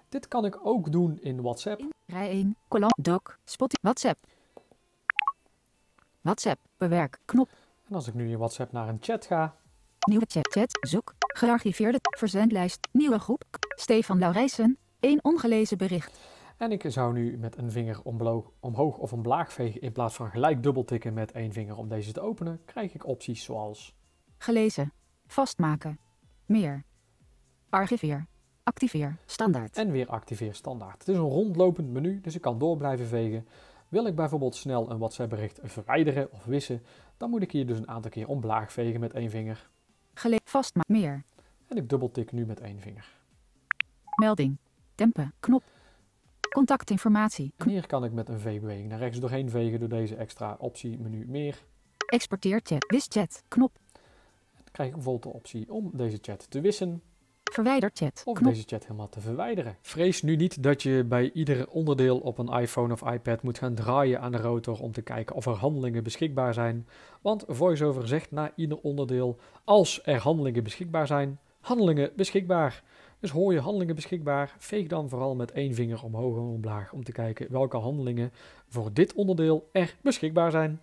Dit 0.09 0.29
kan 0.29 0.45
ik 0.45 0.67
ook 0.67 0.93
doen 0.93 1.19
in 1.21 1.43
WhatsApp. 1.43 1.83
Rij 2.07 2.29
1, 2.29 2.57
kolom, 2.69 2.91
doc, 2.97 3.21
WhatsApp. 3.81 4.27
WhatsApp, 6.21 6.61
bewerk, 6.77 7.19
knop. 7.25 7.49
En 7.89 7.95
als 7.95 8.07
ik 8.09 8.15
nu 8.15 8.31
in 8.31 8.39
WhatsApp 8.39 8.73
naar 8.73 8.89
een 8.89 8.99
chat 9.01 9.27
ga. 9.27 9.57
Nieuwe 10.09 10.25
chat, 10.29 10.47
chat, 10.53 10.79
zoek, 10.89 11.15
gearchiveerde, 11.19 11.99
verzendlijst, 12.01 12.89
nieuwe 12.93 13.19
groep, 13.19 13.45
Stefan 13.77 14.19
Laurijsen, 14.19 14.79
één 15.01 15.25
ongelezen 15.25 15.79
bericht. 15.79 16.19
En 16.57 16.73
ik 16.73 16.85
zou 16.87 17.13
nu 17.13 17.39
met 17.39 17.57
een 17.57 17.71
vinger 17.71 18.01
omhoog 18.61 18.97
of 18.97 19.13
omlaag 19.13 19.53
vegen 19.53 19.81
in 19.81 19.93
plaats 19.93 20.15
van 20.15 20.31
gelijk 20.31 20.63
dubbeltikken 20.63 21.15
met 21.15 21.33
één 21.33 21.53
vinger 21.53 21.77
om 21.77 21.89
deze 21.89 22.13
te 22.13 22.21
openen, 22.21 22.61
krijg 22.65 22.95
ik 22.95 23.07
opties 23.07 23.45
zoals 23.45 23.95
Gelezen, 24.39 24.93
vastmaken, 25.27 25.99
meer, 26.47 26.85
archiveer, 27.71 28.27
activeer, 28.63 29.17
standaard. 29.27 29.77
En 29.77 29.91
weer 29.91 30.09
activeer 30.09 30.55
standaard. 30.55 30.99
Het 30.99 31.09
is 31.09 31.17
een 31.17 31.23
rondlopend 31.23 31.89
menu, 31.89 32.21
dus 32.21 32.35
ik 32.35 32.41
kan 32.41 32.59
door 32.59 32.77
blijven 32.77 33.07
vegen. 33.07 33.49
Wil 33.89 34.07
ik 34.07 34.15
bijvoorbeeld 34.15 34.55
snel 34.55 34.91
een 34.91 34.99
WhatsApp 34.99 35.31
bericht 35.31 35.61
verwijderen 35.63 36.33
of 36.33 36.45
wissen, 36.45 36.83
dan 37.17 37.31
moet 37.31 37.43
ik 37.43 37.53
hier 37.53 37.67
dus 37.67 37.79
een 37.79 37.89
aantal 37.89 38.11
keer 38.11 38.29
omlaag 38.29 38.73
vegen 38.73 39.01
met 39.01 39.13
één 39.13 39.31
vinger. 39.31 39.71
Gele 40.15 40.41
vastmaken, 40.45 40.95
meer. 40.95 41.25
En 41.67 41.77
ik 41.77 41.89
dubbeltik 41.89 42.33
nu 42.33 42.47
met 42.47 42.61
één 42.61 42.81
vinger. 42.81 43.15
Melding, 44.17 44.57
tempen, 44.95 45.35
knop, 45.41 45.63
Contactinformatie. 46.57 47.53
En 47.57 47.69
hier 47.69 47.87
kan 47.87 48.05
ik 48.05 48.13
met 48.13 48.29
een 48.29 48.41
V-beweging 48.41 48.89
naar 48.89 48.99
rechts 48.99 49.19
doorheen 49.19 49.51
vegen 49.51 49.81
door 49.81 49.89
deze 49.89 50.15
extra 50.17 50.57
optie 50.59 50.99
menu 50.99 51.27
meer. 51.27 51.65
Exporteer 52.07 52.61
chat, 52.63 52.87
wischat, 52.89 53.43
knop. 53.49 53.79
Dan 54.55 54.73
krijg 54.73 54.89
ik 54.89 54.95
bijvoorbeeld 54.95 55.33
de 55.33 55.39
optie 55.39 55.73
om 55.73 55.91
deze 55.93 56.19
chat 56.21 56.51
te 56.51 56.61
wissen. 56.61 57.03
Verwijder 57.57 57.91
chat. 57.95 58.23
Of 58.25 58.39
knop. 58.39 58.53
deze 58.53 58.67
chat 58.67 58.83
helemaal 58.83 59.09
te 59.09 59.21
verwijderen. 59.21 59.77
Vrees 59.83 60.23
nu 60.23 60.37
niet 60.37 60.63
dat 60.63 60.83
je 60.83 61.05
bij 61.05 61.31
ieder 61.33 61.69
onderdeel 61.69 62.19
op 62.19 62.39
een 62.39 62.49
iPhone 62.49 62.93
of 62.93 63.13
iPad 63.13 63.43
moet 63.43 63.59
gaan 63.59 63.75
draaien 63.75 64.21
aan 64.21 64.33
de 64.33 64.39
rotor 64.39 64.81
om 64.81 64.93
te 64.93 65.03
kijken 65.03 65.37
of 65.37 65.47
er 65.47 65.53
handelingen 65.53 66.03
beschikbaar 66.03 66.55
zijn. 66.55 66.89
Want 67.21 67.45
VoiceOver 67.49 68.09
zegt 68.09 68.31
na 68.31 68.53
ieder 68.57 68.79
onderdeel, 68.81 69.39
als 69.65 70.01
er 70.05 70.21
handelingen 70.21 70.63
beschikbaar 70.63 71.07
zijn, 71.07 71.39
handelingen 71.61 72.13
beschikbaar. 72.17 72.83
Dus 73.21 73.31
hoor 73.31 73.53
je 73.53 73.61
handelingen 73.61 73.95
beschikbaar, 73.95 74.55
veeg 74.59 74.87
dan 74.87 75.09
vooral 75.09 75.35
met 75.35 75.53
één 75.53 75.75
vinger 75.75 76.03
omhoog 76.03 76.37
en 76.37 76.43
omlaag 76.43 76.93
om 76.93 77.05
te 77.05 77.13
kijken 77.13 77.47
welke 77.51 77.77
handelingen 77.77 78.33
voor 78.69 78.93
dit 78.93 79.15
onderdeel 79.15 79.69
er 79.73 79.97
beschikbaar 80.01 80.51
zijn. 80.51 80.81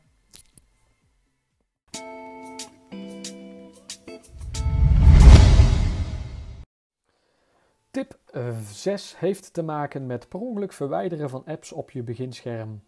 Tip 8.34 8.54
6 8.72 9.20
heeft 9.20 9.54
te 9.54 9.62
maken 9.62 10.06
met 10.06 10.30
per 10.30 10.40
ongeluk 10.40 10.74
verwijderen 10.74 11.30
van 11.30 11.46
apps 11.46 11.72
op 11.72 11.92
je 11.92 12.04
beginscherm. 12.04 12.84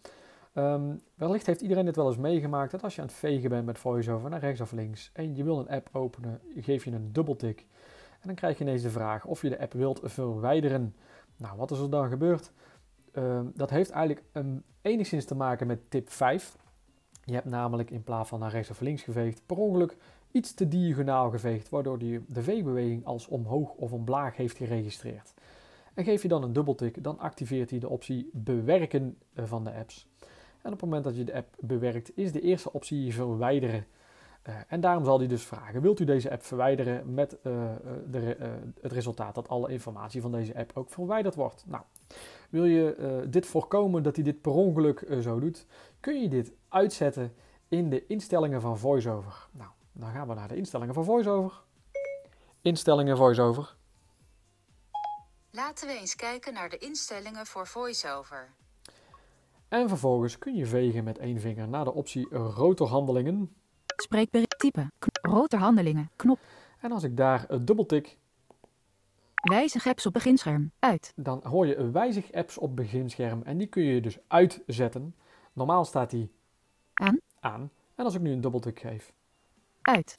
Um, 0.53 1.01
wellicht 1.15 1.45
heeft 1.45 1.61
iedereen 1.61 1.85
het 1.85 1.95
wel 1.95 2.07
eens 2.07 2.17
meegemaakt 2.17 2.71
dat 2.71 2.83
als 2.83 2.95
je 2.95 3.01
aan 3.01 3.07
het 3.07 3.15
vegen 3.15 3.49
bent 3.49 3.65
met 3.65 3.79
VoiceOver 3.79 4.29
naar 4.29 4.39
rechts 4.39 4.61
of 4.61 4.71
links 4.71 5.09
en 5.13 5.35
je 5.35 5.43
wil 5.43 5.59
een 5.59 5.69
app 5.69 5.89
openen, 5.91 6.41
geef 6.55 6.83
je 6.83 6.91
een 6.91 7.13
dubbeltik 7.13 7.65
en 8.11 8.27
dan 8.27 8.35
krijg 8.35 8.57
je 8.57 8.63
ineens 8.63 8.81
de 8.81 8.89
vraag 8.89 9.25
of 9.25 9.41
je 9.41 9.49
de 9.49 9.59
app 9.59 9.73
wilt 9.73 9.99
verwijderen. 10.03 10.95
Nou, 11.37 11.57
wat 11.57 11.71
is 11.71 11.79
er 11.79 11.89
dan 11.89 12.09
gebeurd? 12.09 12.51
Ehm, 13.11 13.45
dat 13.53 13.69
heeft 13.69 13.89
eigenlijk 13.89 14.25
um, 14.33 14.63
enigszins 14.81 15.25
te 15.25 15.35
maken 15.35 15.67
met 15.67 15.89
tip 15.89 16.09
5. 16.09 16.57
Je 17.23 17.33
hebt 17.33 17.45
namelijk 17.45 17.91
in 17.91 18.03
plaats 18.03 18.29
van 18.29 18.39
naar 18.39 18.51
rechts 18.51 18.69
of 18.69 18.79
links 18.79 19.03
geveegd, 19.03 19.41
per 19.45 19.57
ongeluk 19.57 19.97
iets 20.35 20.53
te 20.53 20.67
diagonaal 20.67 21.29
geveegd, 21.29 21.69
waardoor 21.69 21.97
die 21.97 22.25
de 22.27 22.41
veegbeweging 22.41 23.05
als 23.05 23.27
omhoog 23.27 23.69
of 23.69 23.91
omlaag 23.91 24.35
heeft 24.35 24.57
geregistreerd. 24.57 25.33
En 25.93 26.03
geef 26.03 26.21
je 26.21 26.27
dan 26.27 26.43
een 26.43 26.53
dubbeltik, 26.53 27.03
dan 27.03 27.19
activeert 27.19 27.69
hij 27.69 27.79
de 27.79 27.89
optie 27.89 28.29
bewerken 28.33 29.17
eh, 29.33 29.45
van 29.45 29.63
de 29.63 29.73
apps. 29.73 30.07
En 30.61 30.71
op 30.71 30.79
het 30.79 30.81
moment 30.81 31.03
dat 31.03 31.17
je 31.17 31.23
de 31.23 31.33
app 31.33 31.55
bewerkt, 31.59 32.17
is 32.17 32.31
de 32.31 32.41
eerste 32.41 32.73
optie 32.73 33.13
verwijderen. 33.13 33.85
Uh, 34.49 34.55
en 34.67 34.81
daarom 34.81 35.05
zal 35.05 35.17
hij 35.17 35.27
dus 35.27 35.43
vragen: 35.43 35.81
wilt 35.81 35.99
u 35.99 36.05
deze 36.05 36.31
app 36.31 36.43
verwijderen 36.43 37.13
met 37.13 37.37
uh, 37.43 37.71
de, 38.09 38.37
het 38.81 38.91
resultaat 38.91 39.35
dat 39.35 39.47
alle 39.47 39.71
informatie 39.71 40.21
van 40.21 40.31
deze 40.31 40.55
app 40.55 40.71
ook 40.73 40.89
verwijderd 40.89 41.35
wordt? 41.35 41.63
Nou, 41.67 41.83
wil 42.49 42.65
je 42.65 43.25
dit 43.29 43.45
voorkomen 43.45 44.03
dat 44.03 44.15
hij 44.15 44.23
dit 44.23 44.41
per 44.41 44.51
ongeluk 44.51 45.05
zo 45.21 45.39
doet, 45.39 45.65
kun 45.99 46.21
je 46.21 46.29
dit 46.29 46.51
uitzetten 46.69 47.33
in 47.67 47.89
de 47.89 48.07
instellingen 48.07 48.61
van 48.61 48.77
VoiceOver. 48.77 49.47
Nou, 49.51 49.69
dan 49.95 50.11
gaan 50.11 50.27
we 50.27 50.33
naar 50.33 50.47
de 50.47 50.55
instellingen 50.55 50.93
van 50.93 51.05
VoiceOver. 51.05 51.61
Instellingen 52.61 53.17
VoiceOver. 53.17 53.75
Laten 55.51 55.87
we 55.87 55.99
eens 55.99 56.15
kijken 56.15 56.53
naar 56.53 56.69
de 56.69 56.77
instellingen 56.77 57.45
voor 57.45 57.67
VoiceOver. 57.67 58.49
En 59.67 59.89
vervolgens 59.89 60.37
kun 60.37 60.55
je 60.55 60.65
vegen 60.65 61.03
met 61.03 61.17
één 61.17 61.39
vinger 61.39 61.67
naar 61.67 61.83
de 61.83 61.93
optie 61.93 62.27
rotorhandelingen. 62.29 63.55
Spreekbericht 63.85 64.59
typen. 64.59 64.91
Rotorhandelingen. 65.21 66.11
Knop. 66.15 66.39
En 66.81 66.91
als 66.91 67.03
ik 67.03 67.17
daar 67.17 67.65
dubbeltik. 67.65 68.17
Wijzig 69.35 69.87
apps 69.87 70.05
op 70.05 70.13
beginscherm. 70.13 70.71
Uit. 70.79 71.13
Dan 71.15 71.41
hoor 71.43 71.67
je 71.67 71.91
wijzig 71.91 72.31
apps 72.31 72.57
op 72.57 72.75
beginscherm. 72.75 73.41
En 73.43 73.57
die 73.57 73.67
kun 73.67 73.83
je 73.83 74.01
dus 74.01 74.17
uitzetten. 74.27 75.15
Normaal 75.53 75.85
staat 75.85 76.09
die 76.09 76.31
aan. 76.93 77.19
aan. 77.39 77.71
En 77.95 78.05
als 78.05 78.15
ik 78.15 78.21
nu 78.21 78.31
een 78.31 78.41
dubbeltik 78.41 78.79
geef. 78.79 79.13
Uit. 79.85 80.15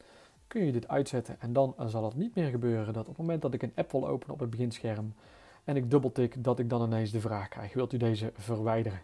Kun 0.47 0.65
je 0.65 0.73
dit 0.73 0.89
uitzetten. 0.89 1.37
En 1.41 1.53
dan 1.53 1.75
zal 1.87 2.05
het 2.05 2.15
niet 2.15 2.35
meer 2.35 2.51
gebeuren 2.51 2.93
dat 2.93 3.03
op 3.03 3.09
het 3.09 3.19
moment 3.19 3.43
dat 3.43 3.55
ik 3.55 3.63
een 3.63 3.73
app 3.75 3.93
wil 3.93 4.09
openen 4.09 4.35
op 4.35 4.41
het 4.41 4.51
beginscherm. 4.51 5.15
En 5.65 5.77
ik 5.77 5.91
dubbeltik 5.91 6.45
dat 6.45 6.59
ik 6.59 6.71
dan 6.71 6.83
ineens 6.83 7.11
de 7.11 7.21
vraag 7.21 7.49
krijg. 7.49 7.73
Wilt 7.73 7.93
u 7.93 7.97
deze 7.97 8.33
verwijderen? 8.35 9.01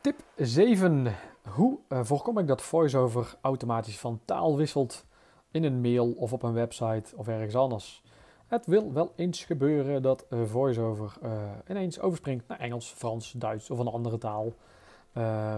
Tip 0.00 0.24
7. 0.36 1.14
Hoe 1.48 1.78
uh, 1.88 2.00
voorkom 2.02 2.38
ik 2.38 2.46
dat 2.46 2.62
VoiceOver 2.62 3.36
automatisch 3.40 3.98
van 3.98 4.20
taal 4.24 4.56
wisselt 4.56 5.04
in 5.50 5.64
een 5.64 5.80
mail 5.80 6.12
of 6.12 6.32
op 6.32 6.42
een 6.42 6.52
website 6.52 7.16
of 7.16 7.28
ergens 7.28 7.54
anders? 7.54 8.02
Het 8.46 8.66
wil 8.66 8.92
wel 8.92 9.12
eens 9.16 9.44
gebeuren 9.44 10.02
dat 10.02 10.26
uh, 10.30 10.42
VoiceOver 10.44 11.16
uh, 11.22 11.30
ineens 11.68 12.00
overspringt 12.00 12.48
naar 12.48 12.58
Engels, 12.58 12.92
Frans, 12.92 13.32
Duits 13.32 13.70
of 13.70 13.78
een 13.78 13.86
andere 13.86 14.18
taal. 14.18 14.52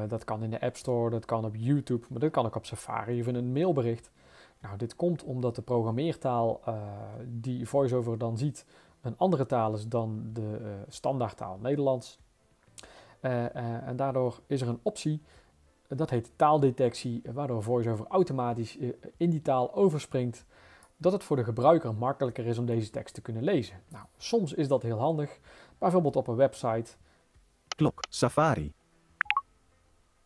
dat 0.08 0.24
kan 0.24 0.42
in 0.42 0.50
de 0.50 0.60
App 0.60 0.76
Store, 0.76 1.10
dat 1.10 1.24
kan 1.24 1.44
op 1.44 1.54
YouTube, 1.56 2.06
maar 2.10 2.20
dat 2.20 2.30
kan 2.30 2.46
ook 2.46 2.54
op 2.54 2.66
Safari 2.66 3.20
of 3.20 3.26
in 3.26 3.34
een 3.34 3.52
mailbericht. 3.52 4.10
Nou, 4.60 4.76
dit 4.76 4.96
komt 4.96 5.24
omdat 5.24 5.54
de 5.54 5.62
programmeertaal 5.62 6.60
die 7.26 7.68
VoiceOver 7.68 8.18
dan 8.18 8.38
ziet 8.38 8.66
een 9.00 9.18
andere 9.18 9.46
taal 9.46 9.74
is 9.74 9.88
dan 9.88 10.30
de 10.32 10.58
standaardtaal 10.88 11.58
Nederlands. 11.62 12.18
Uh, 13.22 13.32
uh, 13.32 13.88
en 13.88 13.96
daardoor 13.96 14.40
is 14.46 14.60
er 14.60 14.68
een 14.68 14.80
optie, 14.82 15.22
dat 15.88 16.10
heet 16.10 16.32
taaldetectie, 16.36 17.22
waardoor 17.32 17.62
VoiceOver 17.62 18.06
automatisch 18.06 18.76
uh, 18.76 18.92
in 19.16 19.30
die 19.30 19.42
taal 19.42 19.74
overspringt, 19.74 20.44
dat 20.96 21.12
het 21.12 21.24
voor 21.24 21.36
de 21.36 21.44
gebruiker 21.44 21.94
makkelijker 21.94 22.46
is 22.46 22.58
om 22.58 22.66
deze 22.66 22.90
tekst 22.90 23.14
te 23.14 23.20
kunnen 23.20 23.42
lezen. 23.42 23.82
Nou, 23.88 24.04
soms 24.16 24.52
is 24.52 24.68
dat 24.68 24.82
heel 24.82 24.98
handig, 24.98 25.38
bijvoorbeeld 25.78 26.16
op 26.16 26.28
een 26.28 26.36
website. 26.36 26.92
Klok, 27.68 28.00
Safari. 28.08 28.72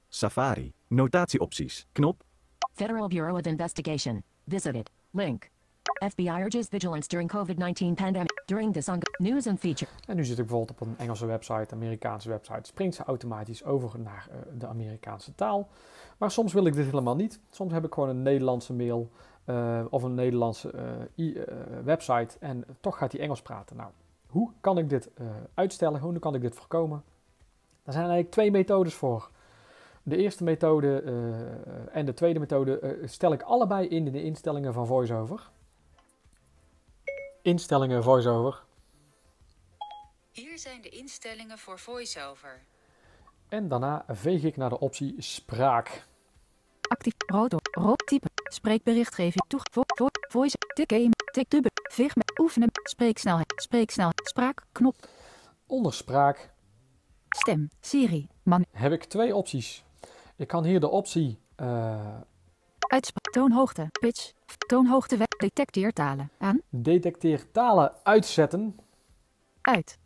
Safari, 0.08 0.72
notatieopties, 0.86 1.86
knop. 1.92 2.22
Federal 2.72 3.08
Bureau 3.08 3.38
of 3.38 3.46
Investigation. 3.46 4.22
Visited. 4.46 4.90
Link. 5.10 5.50
FBI 6.08 6.42
urges 6.42 6.66
vigilance 6.68 7.08
during 7.08 7.28
COVID-19 7.28 7.94
pandemic. 7.94 8.42
During 8.46 8.72
this 8.72 8.88
on 8.88 8.98
news 9.18 9.46
and 9.46 9.58
feature. 9.58 9.90
En 10.06 10.16
nu 10.16 10.24
zit 10.24 10.38
ik 10.38 10.46
bijvoorbeeld 10.46 10.80
op 10.80 10.86
een 10.86 10.94
Engelse 10.98 11.26
website, 11.26 11.74
Amerikaanse 11.74 12.28
website, 12.28 12.60
springt 12.62 12.94
ze 12.94 13.02
automatisch 13.04 13.64
over 13.64 14.00
naar 14.00 14.28
eh, 14.30 14.38
de 14.58 14.66
Amerikaanse 14.66 15.34
taal. 15.34 15.68
Maar 16.18 16.30
soms 16.30 16.52
wil 16.52 16.66
ik 16.66 16.74
dit 16.74 16.84
helemaal 16.84 17.16
niet. 17.16 17.40
Soms 17.50 17.72
heb 17.72 17.84
ik 17.84 17.94
gewoon 17.94 18.08
een 18.08 18.22
Nederlandse 18.22 18.72
mail 18.72 19.10
eh, 19.50 19.84
of 19.90 20.02
een 20.02 20.14
Nederlandse 20.14 20.70
eh, 21.16 21.36
eh, 21.36 21.56
website 21.84 22.36
en 22.38 22.64
toch 22.80 22.98
gaat 22.98 23.12
hij 23.12 23.20
Engels 23.20 23.42
praten. 23.42 23.76
Nou, 23.76 23.90
hoe 24.26 24.50
kan 24.60 24.78
ik 24.78 24.88
dit 24.88 25.14
eh, 25.14 25.26
uitstellen? 25.54 26.00
Hoe 26.00 26.18
kan 26.18 26.34
ik 26.34 26.40
dit 26.40 26.54
voorkomen? 26.54 27.04
Daar 27.82 27.94
zijn 27.94 28.04
eigenlijk 28.04 28.32
twee 28.32 28.50
methodes 28.50 28.94
voor. 28.94 29.30
De 30.02 30.16
eerste 30.16 30.44
methode 30.44 31.02
eh, 31.02 31.96
en 31.96 32.06
de 32.06 32.14
tweede 32.14 32.38
methode 32.38 32.98
stel 33.04 33.32
ik 33.32 33.42
allebei 33.42 33.88
in 33.88 34.06
in 34.06 34.12
de 34.12 34.22
instellingen 34.22 34.72
van 34.72 34.86
VoiceOver. 34.86 35.50
Instellingen 37.42 38.02
VoiceOver. 38.02 38.62
Hier 40.32 40.58
zijn 40.58 40.82
de 40.82 40.88
instellingen 40.88 41.58
voor 41.58 41.78
VoiceOver. 41.78 42.60
En 43.48 43.68
daarna 43.68 44.04
veeg 44.08 44.42
ik 44.42 44.56
naar 44.56 44.68
de 44.68 44.80
optie 44.80 45.14
spraak. 45.18 46.06
Actief. 46.88 47.14
Rotor. 47.26 47.59
Rood 47.70 48.06
type. 48.06 48.28
Spreekberichtgeving. 48.34 49.44
Toeg. 49.48 49.62
Vo, 49.70 49.82
vo, 49.86 50.06
voice. 50.28 50.56
Tik 50.74 50.92
een. 50.92 51.12
Tik 51.32 51.50
dubbel. 51.50 51.70
Met. 51.96 52.38
Oefenen. 52.38 52.68
Spreeksnelheid. 52.82 53.52
Spreeksnelheid. 53.56 54.20
Spraak. 54.24 54.62
Knop. 54.72 54.94
Onder 55.66 55.94
spraak 55.94 56.52
Stem. 57.28 57.70
Siri. 57.80 58.28
Man. 58.42 58.64
heb 58.72 58.92
ik 58.92 59.04
twee 59.04 59.36
opties. 59.36 59.84
Ik 60.36 60.48
kan 60.48 60.64
hier 60.64 60.80
de 60.80 60.88
optie 60.88 61.38
eh, 61.56 62.16
Uitspraak. 62.78 63.32
Toonhoogte. 63.34 63.88
Pitch. 64.00 64.32
Toonhoogte. 64.66 65.16
Detecteer 65.38 65.92
talen. 65.92 66.30
Aan. 66.38 66.60
detecteer 66.68 67.50
talen 67.50 67.92
uitzetten. 68.02 68.80
Uit. 69.60 69.98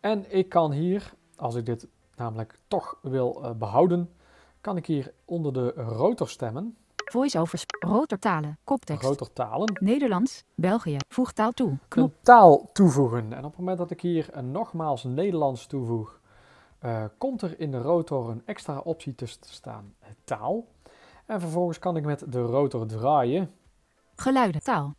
En 0.00 0.36
ik 0.36 0.48
kan 0.48 0.72
hier, 0.72 1.12
als 1.36 1.54
ik 1.54 1.66
dit 1.66 1.86
namelijk 2.16 2.58
toch 2.68 2.98
wil 3.02 3.42
eh, 3.42 3.50
behouden, 3.50 4.10
kan 4.60 4.76
ik 4.76 4.86
hier 4.86 5.12
onder 5.24 5.52
de 5.52 5.70
rotorstemmen, 5.72 6.62
Voice-over. 6.62 6.79
Sp- 7.62 7.76
Rotortalen. 7.78 8.58
Koptekst. 8.64 9.04
rotortalen, 9.04 9.76
Nederlands. 9.80 10.44
België. 10.54 10.96
Voeg 11.08 11.32
taal 11.32 11.52
toe. 11.52 11.78
Knop. 11.88 12.08
een 12.08 12.16
taal 12.22 12.68
toevoegen. 12.72 13.32
En 13.32 13.44
op 13.44 13.50
het 13.50 13.58
moment 13.58 13.78
dat 13.78 13.90
ik 13.90 14.00
hier 14.00 14.42
nogmaals 14.42 15.04
Nederlands 15.04 15.66
toevoeg, 15.66 16.20
eh, 16.78 17.04
komt 17.18 17.42
er 17.42 17.60
in 17.60 17.70
de 17.70 17.78
rotor 17.78 18.30
een 18.30 18.42
extra 18.44 18.78
optie 18.78 19.14
tussen 19.14 19.40
te 19.40 19.52
staan, 19.52 19.94
taal. 20.24 20.66
En 21.26 21.40
vervolgens 21.40 21.78
kan 21.78 21.96
ik 21.96 22.04
met 22.04 22.32
de 22.32 22.42
rotor 22.42 22.86
draaien 22.86 23.50
Geluiden. 24.14 24.62
Taal. 24.62 24.94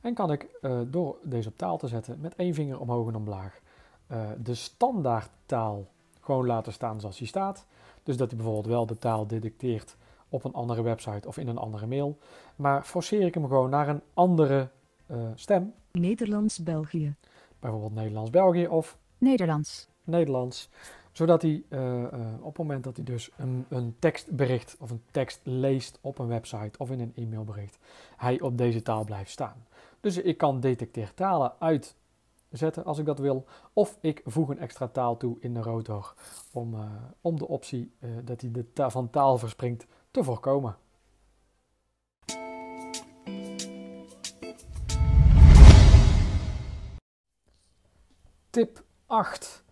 En 0.00 0.14
kan 0.14 0.32
ik 0.32 0.42
eh, 0.60 0.80
door 0.86 1.16
deze 1.22 1.48
op 1.48 1.56
taal 1.56 1.78
te 1.78 1.88
zetten 1.88 2.20
met 2.20 2.34
één 2.34 2.54
vinger 2.54 2.80
omhoog 2.80 3.08
en 3.08 3.16
omlaag 3.16 3.60
eh, 4.06 4.18
de 4.38 4.54
standaardtaal 4.54 5.86
gewoon 6.20 6.46
laten 6.46 6.72
staan 6.72 7.00
zoals 7.00 7.18
die 7.18 7.26
staat. 7.26 7.66
Dus 8.02 8.16
dat 8.16 8.26
hij 8.28 8.36
bijvoorbeeld 8.36 8.66
wel 8.66 8.86
de 8.86 8.98
taal 8.98 9.26
detecteert 9.26 9.96
op 10.34 10.44
een 10.44 10.52
andere 10.52 10.82
website 10.82 11.28
of 11.28 11.38
in 11.38 11.48
een 11.48 11.58
andere 11.58 11.86
mail. 11.86 12.18
Maar 12.56 12.82
forceer 12.84 13.26
ik 13.26 13.34
hem 13.34 13.46
gewoon 13.46 13.70
naar 13.70 13.88
een 13.88 14.00
andere 14.14 14.68
eh, 15.06 15.16
stem, 15.34 15.74
Nederlands 15.92 16.62
België. 16.62 17.14
bijvoorbeeld 17.60 17.94
Nederlands-België 17.94 18.66
of 18.66 18.98
Nederlands. 19.18 19.88
Nederlands. 20.04 20.68
Zodat 21.12 21.42
hij 21.42 21.62
eh, 21.68 22.02
eh, 22.04 22.20
op 22.40 22.46
het 22.46 22.58
moment 22.58 22.84
dat 22.84 22.96
hij 22.96 23.04
dus 23.04 23.30
een, 23.36 23.64
een 23.68 23.96
tekstbericht 23.98 24.76
of 24.80 24.90
een 24.90 25.02
tekst 25.10 25.40
leest 25.42 25.98
op 26.00 26.18
een 26.18 26.26
website 26.26 26.78
of 26.78 26.90
in 26.90 27.00
een 27.00 27.12
e-mailbericht, 27.14 27.78
hij 28.16 28.40
op 28.40 28.58
deze 28.58 28.82
taal 28.82 29.04
blijft 29.04 29.30
staan. 29.30 29.66
Dus 30.00 30.16
ik 30.16 30.36
kan 30.36 30.60
detecteer 30.60 31.14
talen 31.14 31.52
uitzetten 31.58 32.84
als 32.84 32.98
ik 32.98 33.06
dat 33.06 33.18
wil. 33.18 33.44
Of 33.72 33.98
ik 34.00 34.22
voeg 34.24 34.48
een 34.48 34.58
extra 34.58 34.88
taal 34.88 35.16
toe 35.16 35.36
in 35.40 35.54
de 35.54 35.60
rotor 35.62 36.14
om, 36.52 36.74
om 37.20 37.38
de 37.38 37.48
optie 37.48 37.92
dat 38.24 38.40
hij 38.40 38.50
de 38.50 38.72
ta- 38.72 38.90
van 38.90 39.10
taal 39.10 39.38
verspringt 39.38 39.86
te 40.14 40.24
voorkomen. 40.24 40.76
Tip 48.50 48.84
8. 49.06 49.64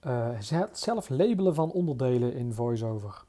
Eh, 0.00 0.30
het 0.38 0.78
zelf 0.78 1.08
labelen 1.08 1.54
van 1.54 1.70
onderdelen 1.70 2.34
in 2.34 2.52
VoiceOver. 2.52 3.24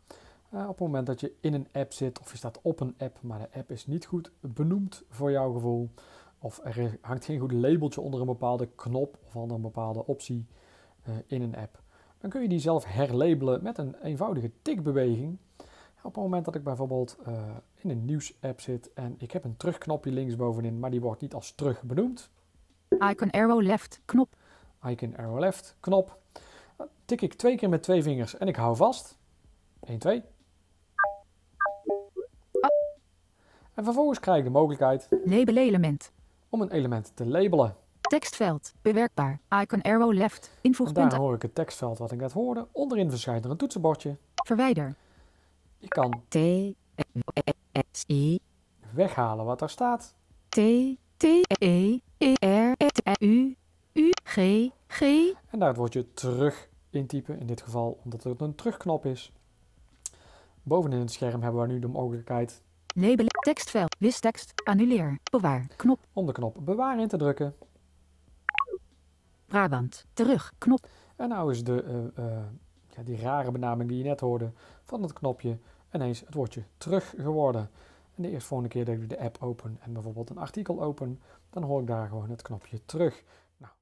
Eh, 0.49 0.61
op 0.61 0.69
het 0.69 0.79
moment 0.79 1.07
dat 1.07 1.19
je 1.19 1.33
in 1.39 1.53
een 1.53 1.67
app 1.71 1.93
zit 1.93 2.19
of 2.19 2.31
je 2.31 2.37
staat 2.37 2.59
op 2.61 2.79
een 2.79 2.95
app, 2.97 3.17
maar 3.21 3.39
de 3.39 3.59
app 3.59 3.71
is 3.71 3.87
niet 3.87 4.05
goed 4.05 4.31
benoemd 4.39 5.03
voor 5.09 5.31
jouw 5.31 5.53
gevoel, 5.53 5.89
of 6.39 6.59
er 6.63 6.97
hangt 7.01 7.25
geen 7.25 7.39
goed 7.39 7.51
labeltje 7.51 8.01
onder 8.01 8.19
een 8.19 8.25
bepaalde 8.25 8.69
knop 8.75 9.17
of 9.25 9.35
onder 9.35 9.55
een 9.55 9.61
bepaalde 9.61 10.05
optie 10.05 10.45
eh, 11.03 11.13
in 11.27 11.41
een 11.41 11.55
app, 11.55 11.81
dan 12.17 12.29
kun 12.29 12.41
je 12.41 12.49
die 12.49 12.59
zelf 12.59 12.85
herlabelen 12.85 13.63
met 13.63 13.77
een 13.77 13.95
eenvoudige 14.01 14.51
tikbeweging. 14.61 15.37
Op 16.03 16.13
het 16.15 16.23
moment 16.23 16.45
dat 16.45 16.55
ik 16.55 16.63
bijvoorbeeld 16.63 17.17
eh, 17.25 17.33
in 17.75 17.89
een 17.89 18.05
nieuws-app 18.05 18.61
zit 18.61 18.93
en 18.93 19.15
ik 19.17 19.31
heb 19.31 19.43
een 19.43 19.57
terugknopje 19.57 20.11
linksbovenin, 20.11 20.79
maar 20.79 20.91
die 20.91 21.01
wordt 21.01 21.21
niet 21.21 21.33
als 21.33 21.51
terug 21.51 21.83
benoemd, 21.83 22.29
Icon 23.09 23.31
arrow 23.31 23.61
left. 23.61 24.01
Knop. 24.05 24.35
icon 24.85 25.17
arrow 25.17 25.39
left 25.39 25.75
knop. 25.79 26.17
Tik 27.05 27.21
ik 27.21 27.33
twee 27.33 27.55
keer 27.57 27.69
met 27.69 27.83
twee 27.83 28.03
vingers 28.03 28.37
en 28.37 28.47
ik 28.47 28.55
hou 28.55 28.75
vast. 28.75 29.17
1, 29.79 29.99
2. 29.99 30.23
En 33.73 33.83
vervolgens 33.83 34.19
krijg 34.19 34.37
ik 34.37 34.43
de 34.43 34.49
mogelijkheid 34.49 35.07
Label 35.23 35.55
element. 35.57 36.11
om 36.49 36.61
een 36.61 36.71
element 36.71 37.11
te 37.15 37.25
labelen. 37.27 37.75
Tekstveld. 38.01 38.73
Bewerkbaar. 38.81 39.39
Icon 39.61 39.81
arrow 39.81 40.13
left. 40.13 40.43
En 40.45 40.49
daar 40.51 40.59
Invoegpunt. 40.61 41.13
hoor 41.13 41.33
ik 41.35 41.41
het 41.41 41.55
tekstveld 41.55 41.97
wat 41.97 42.11
ik 42.11 42.19
net 42.19 42.31
hoorde. 42.31 42.67
Onderin 42.71 43.09
verschijnt 43.09 43.45
er 43.45 43.51
een 43.51 43.57
toetsenbordje. 43.57 44.15
Verwijder. 44.45 44.95
Ik 45.79 45.89
kan 45.89 46.23
T. 46.27 46.35
S. 47.91 48.03
I. 48.09 48.39
weghalen 48.93 49.45
wat 49.45 49.59
daar 49.59 49.69
staat. 49.69 50.15
T. 50.49 50.59
T. 51.17 51.23
E. 51.59 51.99
E. 52.17 52.33
R. 52.39 52.75
T. 52.75 53.21
U. 53.21 53.55
U. 53.93 54.11
G. 54.23 54.35
G. 54.87 55.01
En 55.49 55.59
daar 55.59 55.67
het 55.67 55.77
woordje 55.77 56.13
terug 56.13 56.69
intypen. 56.89 57.39
In 57.39 57.47
dit 57.47 57.61
geval 57.61 57.99
omdat 58.03 58.23
het 58.23 58.41
een 58.41 58.55
terugknop 58.55 59.05
is. 59.05 59.31
Bovenin 60.63 60.99
het 60.99 61.11
scherm 61.11 61.41
hebben 61.41 61.61
we 61.61 61.67
nu 61.67 61.79
de 61.79 61.87
mogelijkheid 61.87 62.61
Label. 62.95 63.25
Tekstveld. 63.41 63.95
Wis 63.99 64.19
tekst. 64.19 64.61
Annuleer. 64.63 65.19
Bewaar. 65.31 65.67
Knop. 65.75 65.99
om 66.13 66.25
de 66.25 66.31
knop 66.31 66.57
bewaren 66.61 67.01
in 67.01 67.07
te 67.07 67.17
drukken. 67.17 67.55
Brabant. 69.45 70.05
Terug. 70.13 70.51
Knop. 70.57 70.87
En 71.15 71.29
nou 71.29 71.51
is 71.51 71.63
de, 71.63 72.11
eh, 72.15 72.25
die 73.03 73.21
rare 73.21 73.51
benaming 73.51 73.89
die 73.89 73.97
je 73.97 74.03
net 74.03 74.19
hoorde 74.19 74.51
van 74.83 75.01
het 75.01 75.13
knopje 75.13 75.57
ineens 75.93 76.19
het 76.19 76.33
woordje 76.33 76.63
terug 76.77 77.13
geworden. 77.17 77.69
En 78.15 78.23
de 78.23 78.29
eerste 78.29 78.47
volgende 78.47 78.73
keer 78.73 78.85
dat 78.85 78.95
ik 78.95 79.09
de 79.09 79.19
app 79.19 79.37
open 79.39 79.77
en 79.81 79.93
bijvoorbeeld 79.93 80.29
een 80.29 80.37
artikel 80.37 80.81
open, 80.81 81.21
dan 81.49 81.63
hoor 81.63 81.81
ik 81.81 81.87
daar 81.87 82.07
gewoon 82.07 82.29
het 82.29 82.41
knopje 82.41 82.85
terug. 82.85 83.23
Nou. 83.57 83.73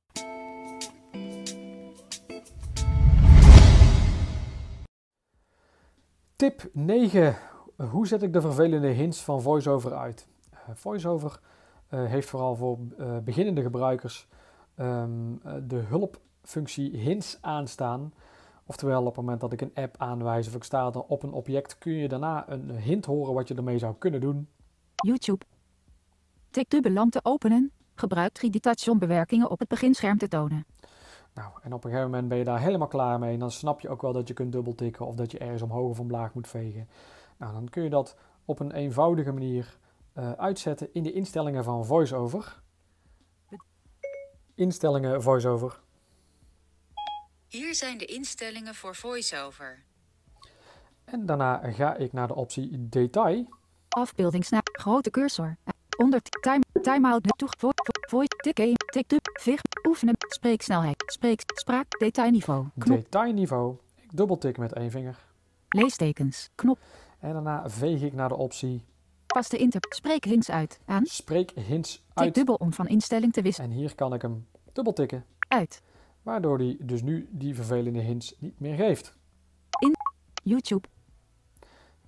Tip 6.36 6.70
9. 6.74 7.36
Hoe 7.92 8.08
zet 8.08 8.22
ik 8.22 8.34
de 8.34 8.42
vervelende 8.42 8.88
hints 8.88 9.24
van 9.24 9.42
VoiceOver 9.42 9.94
uit? 9.94 10.28
Eh, 10.50 10.60
VoiceOver 10.74 11.40
eh, 11.88 12.06
heeft 12.06 12.30
vooral 12.30 12.56
voor 12.56 12.78
eh, 12.98 13.18
beginnende 13.18 13.62
gebruikers 13.62 14.28
ehm, 14.76 15.10
eh, 15.44 15.54
de 15.64 15.76
hulpfunctie 15.76 16.98
hints 16.98 17.38
aanstaan. 17.42 18.14
Oftewel, 18.68 19.00
op 19.00 19.06
het 19.06 19.16
moment 19.16 19.42
dat 19.42 19.54
ik 19.54 19.62
een 19.62 19.72
app 19.74 19.96
aanwijs 19.98 20.48
of 20.48 20.56
ik 20.56 20.64
sta 20.64 20.86
er 20.86 21.02
op 21.02 21.24
een 21.24 21.32
object, 21.32 21.78
kun 21.78 21.94
je 21.94 22.08
daarna 22.08 22.50
een 22.50 22.70
hint 22.72 23.06
horen 23.06 23.34
wat 23.34 23.48
je 23.48 23.56
ermee 23.56 23.78
zou 23.78 23.96
kunnen 23.98 24.22
doen. 24.22 24.48
YouTube. 24.96 25.46
Tik 26.50 26.70
dubbel 26.70 26.92
lamp 26.92 27.12
te 27.12 27.20
openen. 27.24 27.72
Gebruik 27.96 28.46
3D-touch 28.46 28.88
om 28.88 29.00
bewerkingen 29.00 29.50
op 29.50 29.60
het 29.60 29.68
beginscherm 29.68 30.18
te 30.18 30.28
tonen. 30.28 30.66
Nou, 31.34 31.52
en 31.62 31.74
op 31.74 31.84
een 31.84 31.90
gegeven 31.90 32.12
moment 32.12 32.30
ben 32.30 32.38
je 32.38 32.44
daar 32.44 32.60
helemaal 32.60 32.88
klaar 32.88 33.20
mee. 33.20 33.34
En 33.34 33.40
dan 33.40 33.52
snap 33.52 33.82
je 33.82 33.90
ook 33.90 34.02
wel 34.02 34.14
dat 34.14 34.28
je 34.28 34.34
kunt 34.34 34.52
dubbeltikken 34.52 35.06
of 35.06 35.16
dat 35.16 35.32
je 35.32 35.38
ergens 35.38 35.62
omhoog 35.62 35.90
of 35.90 36.00
omlaag 36.00 36.34
moet 36.34 36.48
vegen. 36.48 36.88
Nou, 37.38 37.54
dan 37.54 37.70
kun 37.70 37.84
je 37.84 37.90
dat 37.90 38.16
op 38.46 38.60
een 38.60 38.72
eenvoudige 38.72 39.32
manier 39.32 39.78
eh, 40.14 40.32
uitzetten 40.32 40.94
in 40.94 41.04
de 41.04 41.12
instellingen 41.12 41.64
van 41.64 41.86
VoiceOver. 41.86 42.62
Instellingen 44.56 45.22
VoiceOver. 45.22 45.80
Hier 47.48 47.76
zijn 47.76 47.98
de 47.98 48.06
instellingen 48.06 48.76
voor 48.76 48.96
VoiceOver. 48.96 49.84
En 51.06 51.26
daarna 51.26 51.72
ga 51.72 51.96
ik 51.96 52.14
naar 52.14 52.28
de 52.28 52.36
optie 52.36 52.90
Detail. 52.90 53.50
Afbeeldingsnaam. 53.90 54.62
Grote 54.64 55.10
cursor. 55.10 55.58
Onder 55.98 56.22
time, 56.22 56.64
timeout 56.82 57.24
net 57.24 57.38
toe. 57.38 57.50
Vo, 57.58 57.70
vo, 57.76 58.08
voice. 58.10 58.30
Tik 58.38 58.60
1. 58.60 58.74
Tik. 58.92 59.20
Vig. 59.34 59.62
Oefenen. 59.88 60.16
Spreeksnelheid. 60.18 61.04
Spreek. 61.06 61.42
Spraak. 61.46 62.00
Detailniveau. 62.00 62.66
Knop. 62.78 62.98
Detailniveau. 62.98 63.78
Ik 63.96 64.10
dubbeltik 64.18 64.58
met 64.58 64.74
één 64.74 64.92
vinger. 64.92 65.18
Leestekens. 65.70 66.50
Knop. 66.56 66.80
En 67.20 67.34
daarna 67.34 67.70
veeg 67.70 68.02
ik 68.02 68.14
naar 68.14 68.30
de 68.30 68.36
optie 68.36 68.84
Pas 69.28 69.50
de 69.50 69.58
inter. 69.58 69.82
Spreek 69.90 70.24
hints 70.24 70.50
uit. 70.50 70.80
Aan. 70.86 71.06
Spreek 71.06 71.52
hints 71.52 71.92
Tik 71.96 72.04
uit. 72.14 72.36
dubbel 72.36 72.56
om 72.56 72.74
van 72.74 72.88
instelling 72.88 73.34
te 73.34 73.42
wisselen. 73.42 73.70
En 73.70 73.76
hier 73.76 73.96
kan 73.96 74.14
ik 74.14 74.22
hem 74.22 74.48
dubbeltikken, 74.74 75.26
Uit. 75.48 75.82
Waardoor 76.28 76.58
hij 76.58 76.78
dus 76.80 77.02
nu 77.02 77.28
die 77.32 77.56
vervelende 77.56 78.00
hints 78.00 78.36
niet 78.40 78.60
meer 78.60 78.76
geeft. 78.76 79.16
YouTube. 80.44 80.88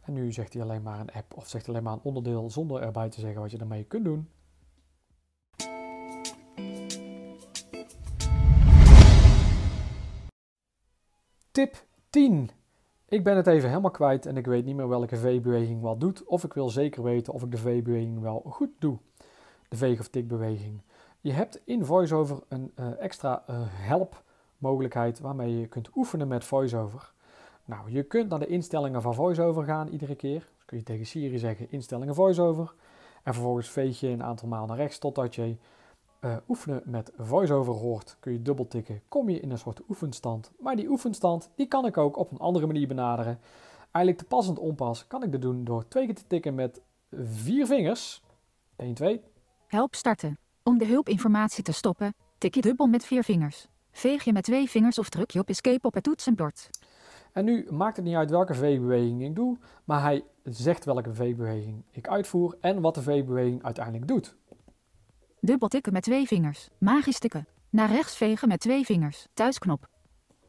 En 0.01 0.13
nu 0.13 0.31
zegt 0.31 0.53
hij 0.53 0.61
alleen 0.61 0.81
maar 0.81 0.99
een 0.99 1.11
app 1.11 1.33
of 1.35 1.47
zegt 1.47 1.69
alleen 1.69 1.83
maar 1.83 1.93
een 1.93 2.01
onderdeel 2.03 2.49
zonder 2.49 2.81
erbij 2.81 3.09
te 3.09 3.19
zeggen 3.19 3.41
wat 3.41 3.51
je 3.51 3.57
daarmee 3.57 3.83
kunt 3.83 4.03
doen. 4.05 4.27
Tip 11.51 11.85
10. 12.09 12.49
Ik 13.09 13.23
ben 13.23 13.35
het 13.35 13.47
even 13.47 13.69
helemaal 13.69 13.91
kwijt 13.91 14.25
en 14.25 14.37
ik 14.37 14.45
weet 14.45 14.65
niet 14.65 14.75
meer 14.75 14.87
welke 14.89 15.17
V-beweging 15.17 15.81
wat 15.81 15.99
doet. 15.99 16.23
Of 16.23 16.43
ik 16.43 16.53
wil 16.53 16.69
zeker 16.69 17.03
weten 17.03 17.33
of 17.33 17.43
ik 17.43 17.51
de 17.51 17.57
V-beweging 17.57 18.19
wel 18.19 18.41
goed 18.45 18.69
doe. 18.79 18.97
De 19.69 19.77
veeg- 19.77 19.99
of 19.99 20.07
tikbeweging. 20.07 20.81
Je 21.21 21.31
hebt 21.31 21.61
in 21.63 21.85
VoiceOver 21.85 22.39
een 22.47 22.71
eh, 22.75 23.01
extra 23.01 23.43
eh, 23.47 23.55
help 23.67 24.23
mogelijkheid 24.57 25.19
waarmee 25.19 25.59
je 25.59 25.67
kunt 25.67 25.89
oefenen 25.95 26.27
met 26.27 26.43
VoiceOver. 26.43 27.11
Nou, 27.65 27.91
je 27.91 28.03
kunt 28.03 28.29
naar 28.29 28.39
de 28.39 28.47
instellingen 28.47 29.01
van 29.01 29.13
VoiceOver 29.13 29.63
gaan 29.63 29.87
iedere 29.87 30.15
keer. 30.15 30.39
Dus 30.55 30.65
kun 30.65 30.77
je 30.77 30.83
tegen 30.83 31.05
Siri 31.05 31.37
zeggen 31.37 31.71
instellingen 31.71 32.15
VoiceOver. 32.15 32.73
En 33.23 33.33
vervolgens 33.33 33.69
veeg 33.69 33.99
je 33.99 34.07
een 34.07 34.23
aantal 34.23 34.47
maal 34.47 34.65
naar 34.65 34.77
rechts 34.77 34.97
totdat 34.97 35.35
je 35.35 35.55
eh, 36.19 36.35
oefenen 36.47 36.81
met 36.85 37.11
VoiceOver 37.17 37.73
hoort. 37.73 38.17
Kun 38.19 38.31
je 38.31 38.41
dubbeltikken, 38.41 39.01
kom 39.07 39.29
je 39.29 39.39
in 39.39 39.51
een 39.51 39.57
soort 39.57 39.81
oefenstand. 39.89 40.51
Maar 40.59 40.75
die 40.75 40.89
oefenstand 40.89 41.49
die 41.55 41.67
kan 41.67 41.85
ik 41.85 41.97
ook 41.97 42.17
op 42.17 42.31
een 42.31 42.39
andere 42.39 42.65
manier 42.65 42.87
benaderen. 42.87 43.39
Eigenlijk 43.91 44.17
te 44.17 44.35
passend 44.35 44.59
onpas 44.59 45.07
kan 45.07 45.23
ik 45.23 45.31
dit 45.31 45.41
doen 45.41 45.63
door 45.63 45.87
twee 45.87 46.05
keer 46.05 46.15
te 46.15 46.27
tikken 46.27 46.55
met 46.55 46.81
vier 47.11 47.65
vingers. 47.65 48.23
1, 48.75 48.93
2. 48.93 49.21
Help 49.67 49.95
starten. 49.95 50.48
Om 50.63 50.77
de 50.77 50.85
hulpinformatie 50.85 51.63
te 51.63 51.71
stoppen, 51.71 52.13
tik 52.37 52.55
je 52.55 52.61
dubbel 52.61 52.87
met 52.87 53.05
vier 53.05 53.23
vingers. 53.23 53.67
Veeg 53.91 54.23
je 54.23 54.33
met 54.33 54.43
twee 54.43 54.69
vingers 54.69 54.99
of 54.99 55.09
druk 55.09 55.31
je 55.31 55.39
op 55.39 55.49
escape 55.49 55.87
op 55.87 55.93
het 55.93 56.03
toetsenbord. 56.03 56.69
En 57.33 57.45
nu 57.45 57.67
maakt 57.71 57.95
het 57.95 58.05
niet 58.05 58.15
uit 58.15 58.29
welke 58.29 58.53
V-beweging 58.53 59.23
ik 59.23 59.35
doe, 59.35 59.57
maar 59.83 60.01
hij 60.01 60.23
zegt 60.43 60.85
welke 60.85 61.13
V-beweging 61.13 61.83
ik 61.91 62.07
uitvoer 62.07 62.57
en 62.61 62.81
wat 62.81 62.95
de 62.95 63.01
V-beweging 63.01 63.63
uiteindelijk 63.63 64.07
doet. 64.07 64.35
Dubbel 65.39 65.67
tikken 65.67 65.93
met 65.93 66.03
twee 66.03 66.27
vingers. 66.27 66.69
Magisch 66.77 67.19
tikken. 67.19 67.47
Naar 67.69 67.91
rechts 67.91 68.17
vegen 68.17 68.47
met 68.47 68.59
twee 68.59 68.85
vingers. 68.85 69.27
Thuisknop. 69.33 69.87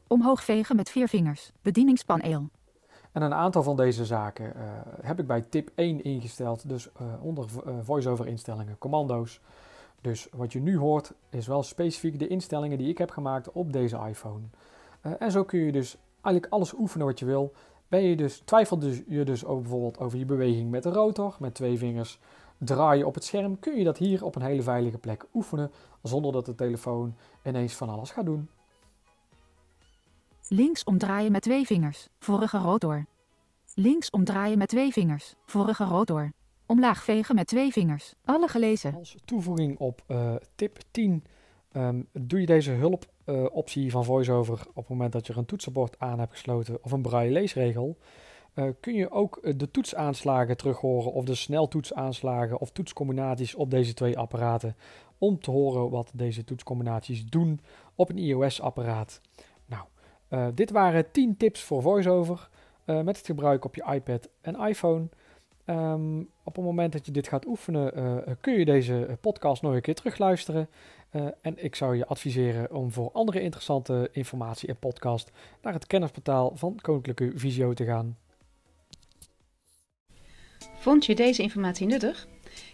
Omhoog 0.07 0.43
vegen 0.43 0.75
met 0.75 0.89
vier 0.89 1.07
vingers. 1.07 1.51
Bedieningspaneel. 1.61 2.49
En 3.11 3.21
een 3.21 3.33
aantal 3.33 3.63
van 3.63 3.75
deze 3.75 4.05
zaken 4.05 4.55
eh, 4.55 4.63
heb 5.01 5.19
ik 5.19 5.27
bij 5.27 5.41
tip 5.41 5.71
1 5.75 6.03
ingesteld, 6.03 6.69
dus 6.69 6.91
eh, 6.91 7.05
onder 7.21 7.45
eh, 7.65 7.73
voice-over 7.81 8.27
instellingen, 8.27 8.77
commando's. 8.77 9.41
Dus 10.01 10.27
wat 10.31 10.53
je 10.53 10.59
nu 10.59 10.77
hoort 10.77 11.13
is 11.29 11.47
wel 11.47 11.63
specifiek 11.63 12.19
de 12.19 12.27
instellingen 12.27 12.77
die 12.77 12.89
ik 12.89 12.97
heb 12.97 13.11
gemaakt 13.11 13.51
op 13.51 13.73
deze 13.73 13.99
iPhone. 14.07 14.43
Eh, 15.01 15.11
en 15.19 15.31
zo 15.31 15.43
kun 15.43 15.59
je 15.59 15.71
dus 15.71 15.97
eigenlijk 16.21 16.53
alles 16.53 16.73
oefenen 16.73 17.05
wat 17.05 17.19
je 17.19 17.25
wil. 17.25 17.53
Ben 17.87 18.01
je 18.01 18.15
dus, 18.15 18.41
twijfelt 18.45 18.81
dus, 18.81 19.01
je 19.07 19.23
dus 19.23 19.45
ook 19.45 19.61
bijvoorbeeld 19.61 19.99
over 19.99 20.17
je 20.17 20.25
beweging 20.25 20.71
met 20.71 20.83
de 20.83 20.89
rotor, 20.89 21.35
met 21.39 21.53
twee 21.53 21.77
vingers 21.77 22.19
draaien 22.57 23.07
op 23.07 23.13
het 23.13 23.23
scherm, 23.23 23.59
kun 23.59 23.77
je 23.77 23.83
dat 23.83 23.97
hier 23.97 24.25
op 24.25 24.35
een 24.35 24.41
hele 24.41 24.61
veilige 24.61 24.97
plek 24.97 25.25
oefenen, 25.33 25.71
zonder 26.01 26.31
dat 26.31 26.45
de 26.45 26.55
telefoon 26.55 27.15
ineens 27.43 27.73
van 27.73 27.89
alles 27.89 28.11
gaat 28.11 28.25
doen. 28.25 28.49
Links 30.47 30.83
omdraaien 30.83 31.31
met 31.31 31.41
twee 31.41 31.65
vingers. 31.65 32.07
Vorige 32.19 32.57
rotor. 32.57 33.05
Links 33.73 34.09
omdraaien 34.09 34.57
met 34.57 34.67
twee 34.67 34.91
vingers. 34.91 35.35
Vorige 35.45 35.83
rotor. 35.83 36.31
Omlaag 36.71 37.03
vegen 37.03 37.35
met 37.35 37.47
twee 37.47 37.71
vingers. 37.71 38.13
Alle 38.25 38.47
gelezen. 38.47 38.95
Als 38.95 39.15
toevoeging 39.25 39.77
op 39.77 40.01
eh, 40.07 40.35
tip 40.55 40.77
10 40.91 41.23
ehm, 41.71 42.01
doe 42.11 42.39
je 42.39 42.45
deze 42.45 42.71
hulpoptie 42.71 43.91
van 43.91 44.05
VoiceOver 44.05 44.59
op 44.67 44.75
het 44.75 44.89
moment 44.89 45.11
dat 45.11 45.27
je 45.27 45.33
een 45.35 45.45
toetsenbord 45.45 45.99
aan 45.99 46.19
hebt 46.19 46.31
gesloten 46.31 46.83
of 46.83 46.91
een 46.91 47.01
braille 47.01 47.31
leesregel. 47.31 47.97
eh, 48.53 48.65
kun 48.79 48.93
je 48.93 49.11
ook 49.11 49.37
eh, 49.37 49.53
de 49.57 49.71
toetsaanslagen 49.71 50.57
terug 50.57 50.77
horen 50.77 51.11
of 51.11 51.25
de 51.25 51.35
sneltoetsaanslagen 51.35 52.59
of 52.59 52.71
toetscombinaties 52.71 53.55
op 53.55 53.71
deze 53.71 53.93
twee 53.93 54.17
apparaten 54.17 54.75
om 55.17 55.39
te 55.39 55.51
horen 55.51 55.89
wat 55.89 56.11
deze 56.13 56.43
toetscombinaties 56.43 57.25
doen 57.25 57.59
op 57.95 58.09
een 58.09 58.17
iOS-apparaat. 58.17 59.21
Nou, 59.65 59.83
eh, 60.27 60.47
dit 60.53 60.71
waren 60.71 61.11
10 61.11 61.37
tips 61.37 61.63
voor 61.63 61.81
VoiceOver 61.81 62.49
eh, 62.85 63.01
met 63.01 63.17
het 63.17 63.25
gebruik 63.25 63.65
op 63.65 63.75
je 63.75 63.93
iPad 63.93 64.29
en 64.41 64.55
iPhone. 64.55 65.09
Ehm, 65.71 66.19
op 66.43 66.55
het 66.55 66.65
moment 66.65 66.93
dat 66.93 67.05
je 67.05 67.11
dit 67.11 67.27
gaat 67.27 67.45
oefenen, 67.45 67.95
eh, 67.95 68.17
kun 68.41 68.53
je 68.53 68.65
deze 68.65 69.05
eh, 69.05 69.13
podcast 69.21 69.61
nog 69.61 69.73
een 69.73 69.81
keer 69.81 69.95
terugluisteren. 69.95 70.69
Eh, 71.09 71.25
en 71.41 71.63
ik 71.63 71.75
zou 71.75 71.97
je 71.97 72.05
adviseren 72.05 72.75
om 72.75 72.91
voor 72.91 73.11
andere 73.11 73.41
interessante 73.41 74.09
informatie 74.11 74.69
en 74.69 74.77
podcast 74.77 75.31
naar 75.61 75.73
het 75.73 75.87
kennisportaal 75.87 76.51
van 76.55 76.79
Koninklijke 76.81 77.31
Visio 77.35 77.73
te 77.73 77.85
gaan. 77.85 78.17
Vond 80.77 81.05
je 81.05 81.15
deze 81.15 81.41
informatie 81.41 81.87
nuttig? 81.87 82.27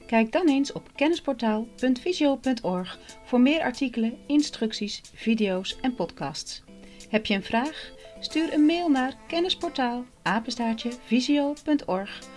Kijk 0.05 0.31
dan 0.31 0.47
eens 0.47 0.71
op 0.71 0.89
kennisportaal.visio.org 0.95 2.99
voor 3.23 3.41
meer 3.41 3.61
artikelen, 3.61 4.17
instructies, 4.27 5.01
video's 5.13 5.77
en 5.81 5.95
podcasts. 5.95 6.63
Heb 7.09 7.25
je 7.25 7.33
een 7.33 7.43
vraag? 7.43 7.91
Stuur 8.19 8.53
een 8.53 8.65
mail 8.65 8.89
naar 8.89 9.15
kennisportaal 9.27 10.03
visio.org 11.05 12.36